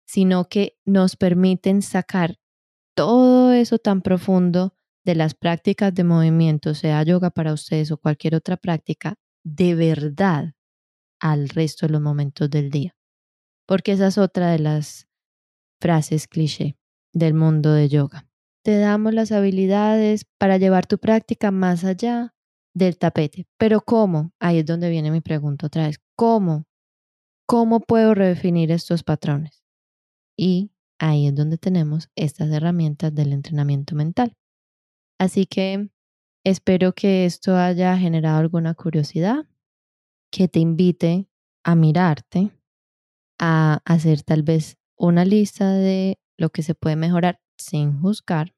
sino 0.06 0.48
que 0.48 0.78
nos 0.84 1.16
permiten 1.16 1.82
sacar 1.82 2.38
todo 2.94 3.52
eso 3.52 3.78
tan 3.78 4.00
profundo 4.00 4.74
de 5.04 5.14
las 5.14 5.34
prácticas 5.34 5.94
de 5.94 6.04
movimiento, 6.04 6.74
sea 6.74 7.02
yoga 7.02 7.30
para 7.30 7.52
ustedes 7.52 7.90
o 7.90 7.98
cualquier 7.98 8.34
otra 8.34 8.56
práctica, 8.56 9.14
de 9.44 9.74
verdad 9.74 10.54
al 11.20 11.48
resto 11.48 11.86
de 11.86 11.92
los 11.92 12.02
momentos 12.02 12.50
del 12.50 12.70
día. 12.70 12.96
Porque 13.66 13.92
esa 13.92 14.08
es 14.08 14.18
otra 14.18 14.50
de 14.50 14.58
las 14.58 15.08
frases 15.80 16.26
cliché 16.26 16.76
del 17.12 17.34
mundo 17.34 17.72
de 17.72 17.88
yoga. 17.88 18.28
Te 18.64 18.78
damos 18.78 19.14
las 19.14 19.32
habilidades 19.32 20.24
para 20.38 20.56
llevar 20.58 20.86
tu 20.86 20.98
práctica 20.98 21.50
más 21.50 21.84
allá 21.84 22.34
del 22.74 22.98
tapete. 22.98 23.46
Pero 23.58 23.80
¿cómo? 23.80 24.32
Ahí 24.40 24.58
es 24.58 24.66
donde 24.66 24.90
viene 24.90 25.10
mi 25.10 25.20
pregunta 25.20 25.66
otra 25.68 25.86
vez. 25.86 25.98
¿Cómo? 26.16 26.66
¿Cómo 27.46 27.80
puedo 27.80 28.14
redefinir 28.14 28.72
estos 28.72 29.04
patrones? 29.04 29.65
Y 30.36 30.70
ahí 30.98 31.26
es 31.26 31.34
donde 31.34 31.58
tenemos 31.58 32.10
estas 32.16 32.50
herramientas 32.50 33.14
del 33.14 33.32
entrenamiento 33.32 33.94
mental. 33.94 34.36
Así 35.18 35.46
que 35.46 35.90
espero 36.44 36.92
que 36.94 37.24
esto 37.24 37.56
haya 37.56 37.96
generado 37.96 38.38
alguna 38.38 38.74
curiosidad, 38.74 39.46
que 40.30 40.48
te 40.48 40.60
invite 40.60 41.28
a 41.64 41.74
mirarte, 41.74 42.50
a 43.40 43.80
hacer 43.84 44.22
tal 44.22 44.42
vez 44.42 44.76
una 44.98 45.24
lista 45.24 45.72
de 45.72 46.18
lo 46.38 46.50
que 46.50 46.62
se 46.62 46.74
puede 46.74 46.96
mejorar 46.96 47.40
sin 47.58 48.00
juzgar. 48.00 48.54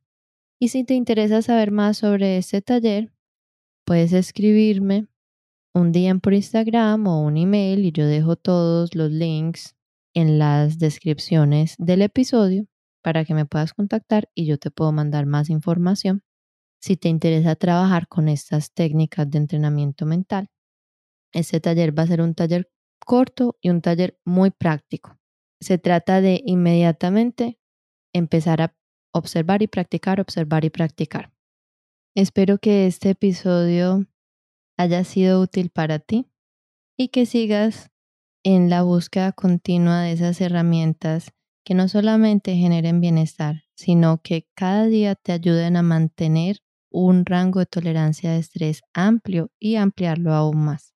Y 0.61 0.69
si 0.69 0.85
te 0.85 0.95
interesa 0.95 1.41
saber 1.43 1.71
más 1.71 1.99
sobre 1.99 2.39
este 2.39 2.61
taller, 2.61 3.13
puedes 3.87 4.13
escribirme 4.13 5.07
un 5.75 5.93
día 5.93 6.15
por 6.17 6.35
Instagram 6.35 7.07
o 7.07 7.23
un 7.23 7.37
email 7.37 7.85
y 7.85 7.93
yo 7.93 8.07
dejo 8.07 8.35
todos 8.35 8.95
los 8.97 9.13
links 9.13 9.78
en 10.19 10.39
las 10.39 10.79
descripciones 10.79 11.75
del 11.79 12.03
episodio 12.03 12.67
para 13.03 13.25
que 13.25 13.35
me 13.35 13.47
puedas 13.47 13.73
contactar 13.73 14.29
y 14.35 14.47
yo 14.47 14.59
te 14.59 14.71
puedo 14.71 14.93
mandar 14.93 15.27
más 15.27 15.51
información 15.51 16.23
si 16.81 16.97
te 16.97 17.09
interesa 17.09 17.57
trabajar 17.57 18.09
con 18.09 18.29
estas 18.29 18.73
técnicas 18.73 19.31
de 19.31 19.39
entrenamiento 19.39 20.07
mental. 20.07 20.49
Este 21.33 21.61
taller 21.61 21.97
va 21.97 22.05
a 22.05 22.09
ser 22.09 22.21
un 22.21 22.35
taller 22.35 22.71
corto 22.99 23.57
y 23.61 23.71
un 23.71 23.81
taller 23.81 24.19
muy 24.25 24.51
práctico 24.51 25.19
se 25.61 25.79
trata 25.79 26.21
de 26.21 26.41
inmediatamente 26.45 27.59
empezar 28.13 28.63
a 28.63 28.77
observar 29.13 29.63
y 29.63 29.67
practicar, 29.67 30.21
observar 30.21 30.65
y 30.65 30.71
practicar. 30.71 31.33
Espero 32.15 32.59
que 32.59 32.87
este 32.87 33.11
episodio 33.11 34.07
haya 34.77 35.05
sido 35.05 35.41
útil 35.41 35.71
para 35.71 35.99
ti 35.99 36.27
y 36.97 37.09
que 37.09 37.27
sigas 37.27 37.91
en 38.45 38.71
la 38.71 38.83
búsqueda 38.83 39.33
continua 39.33 40.03
de 40.03 40.13
esas 40.13 40.41
herramientas 40.41 41.33
que 41.65 41.75
no 41.75 41.89
solamente 41.89 42.57
generen 42.57 43.01
bienestar, 43.01 43.65
sino 43.75 44.23
que 44.23 44.49
cada 44.55 44.87
día 44.87 45.15
te 45.15 45.33
ayuden 45.33 45.77
a 45.77 45.83
mantener 45.83 46.59
un 46.91 47.27
rango 47.27 47.61
de 47.61 47.67
tolerancia 47.67 48.33
de 48.33 48.39
estrés 48.39 48.81
amplio 48.95 49.51
y 49.59 49.77
ampliarlo 49.77 50.33
aún 50.33 50.65
más. 50.65 50.95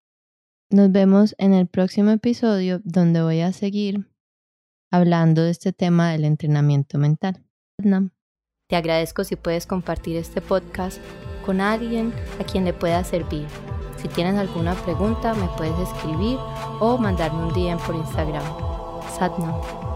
Nos 0.70 0.90
vemos 0.90 1.34
en 1.38 1.52
el 1.52 1.66
próximo 1.66 2.10
episodio 2.12 2.80
donde 2.84 3.22
voy 3.22 3.40
a 3.40 3.52
seguir 3.52 4.10
hablando 4.90 5.42
de 5.42 5.50
este 5.50 5.72
tema 5.72 6.12
del 6.12 6.24
entrenamiento 6.24 6.98
mental. 6.98 7.44
Te 8.68 8.76
agradezco 8.76 9.24
si 9.24 9.36
puedes 9.36 9.66
compartir 9.66 10.16
este 10.16 10.40
podcast 10.40 10.98
con 11.44 11.60
alguien 11.60 12.12
a 12.40 12.44
quien 12.44 12.64
le 12.64 12.72
pueda 12.72 13.04
servir. 13.04 13.46
Si 14.02 14.08
tienes 14.08 14.36
alguna 14.36 14.74
pregunta 14.74 15.32
me 15.32 15.46
puedes 15.56 15.78
escribir 15.78 16.36
o 16.80 16.98
mandarme 16.98 17.44
un 17.44 17.52
DM 17.52 17.78
por 17.86 17.94
Instagram. 17.94 18.42
Satnam. 19.16 19.91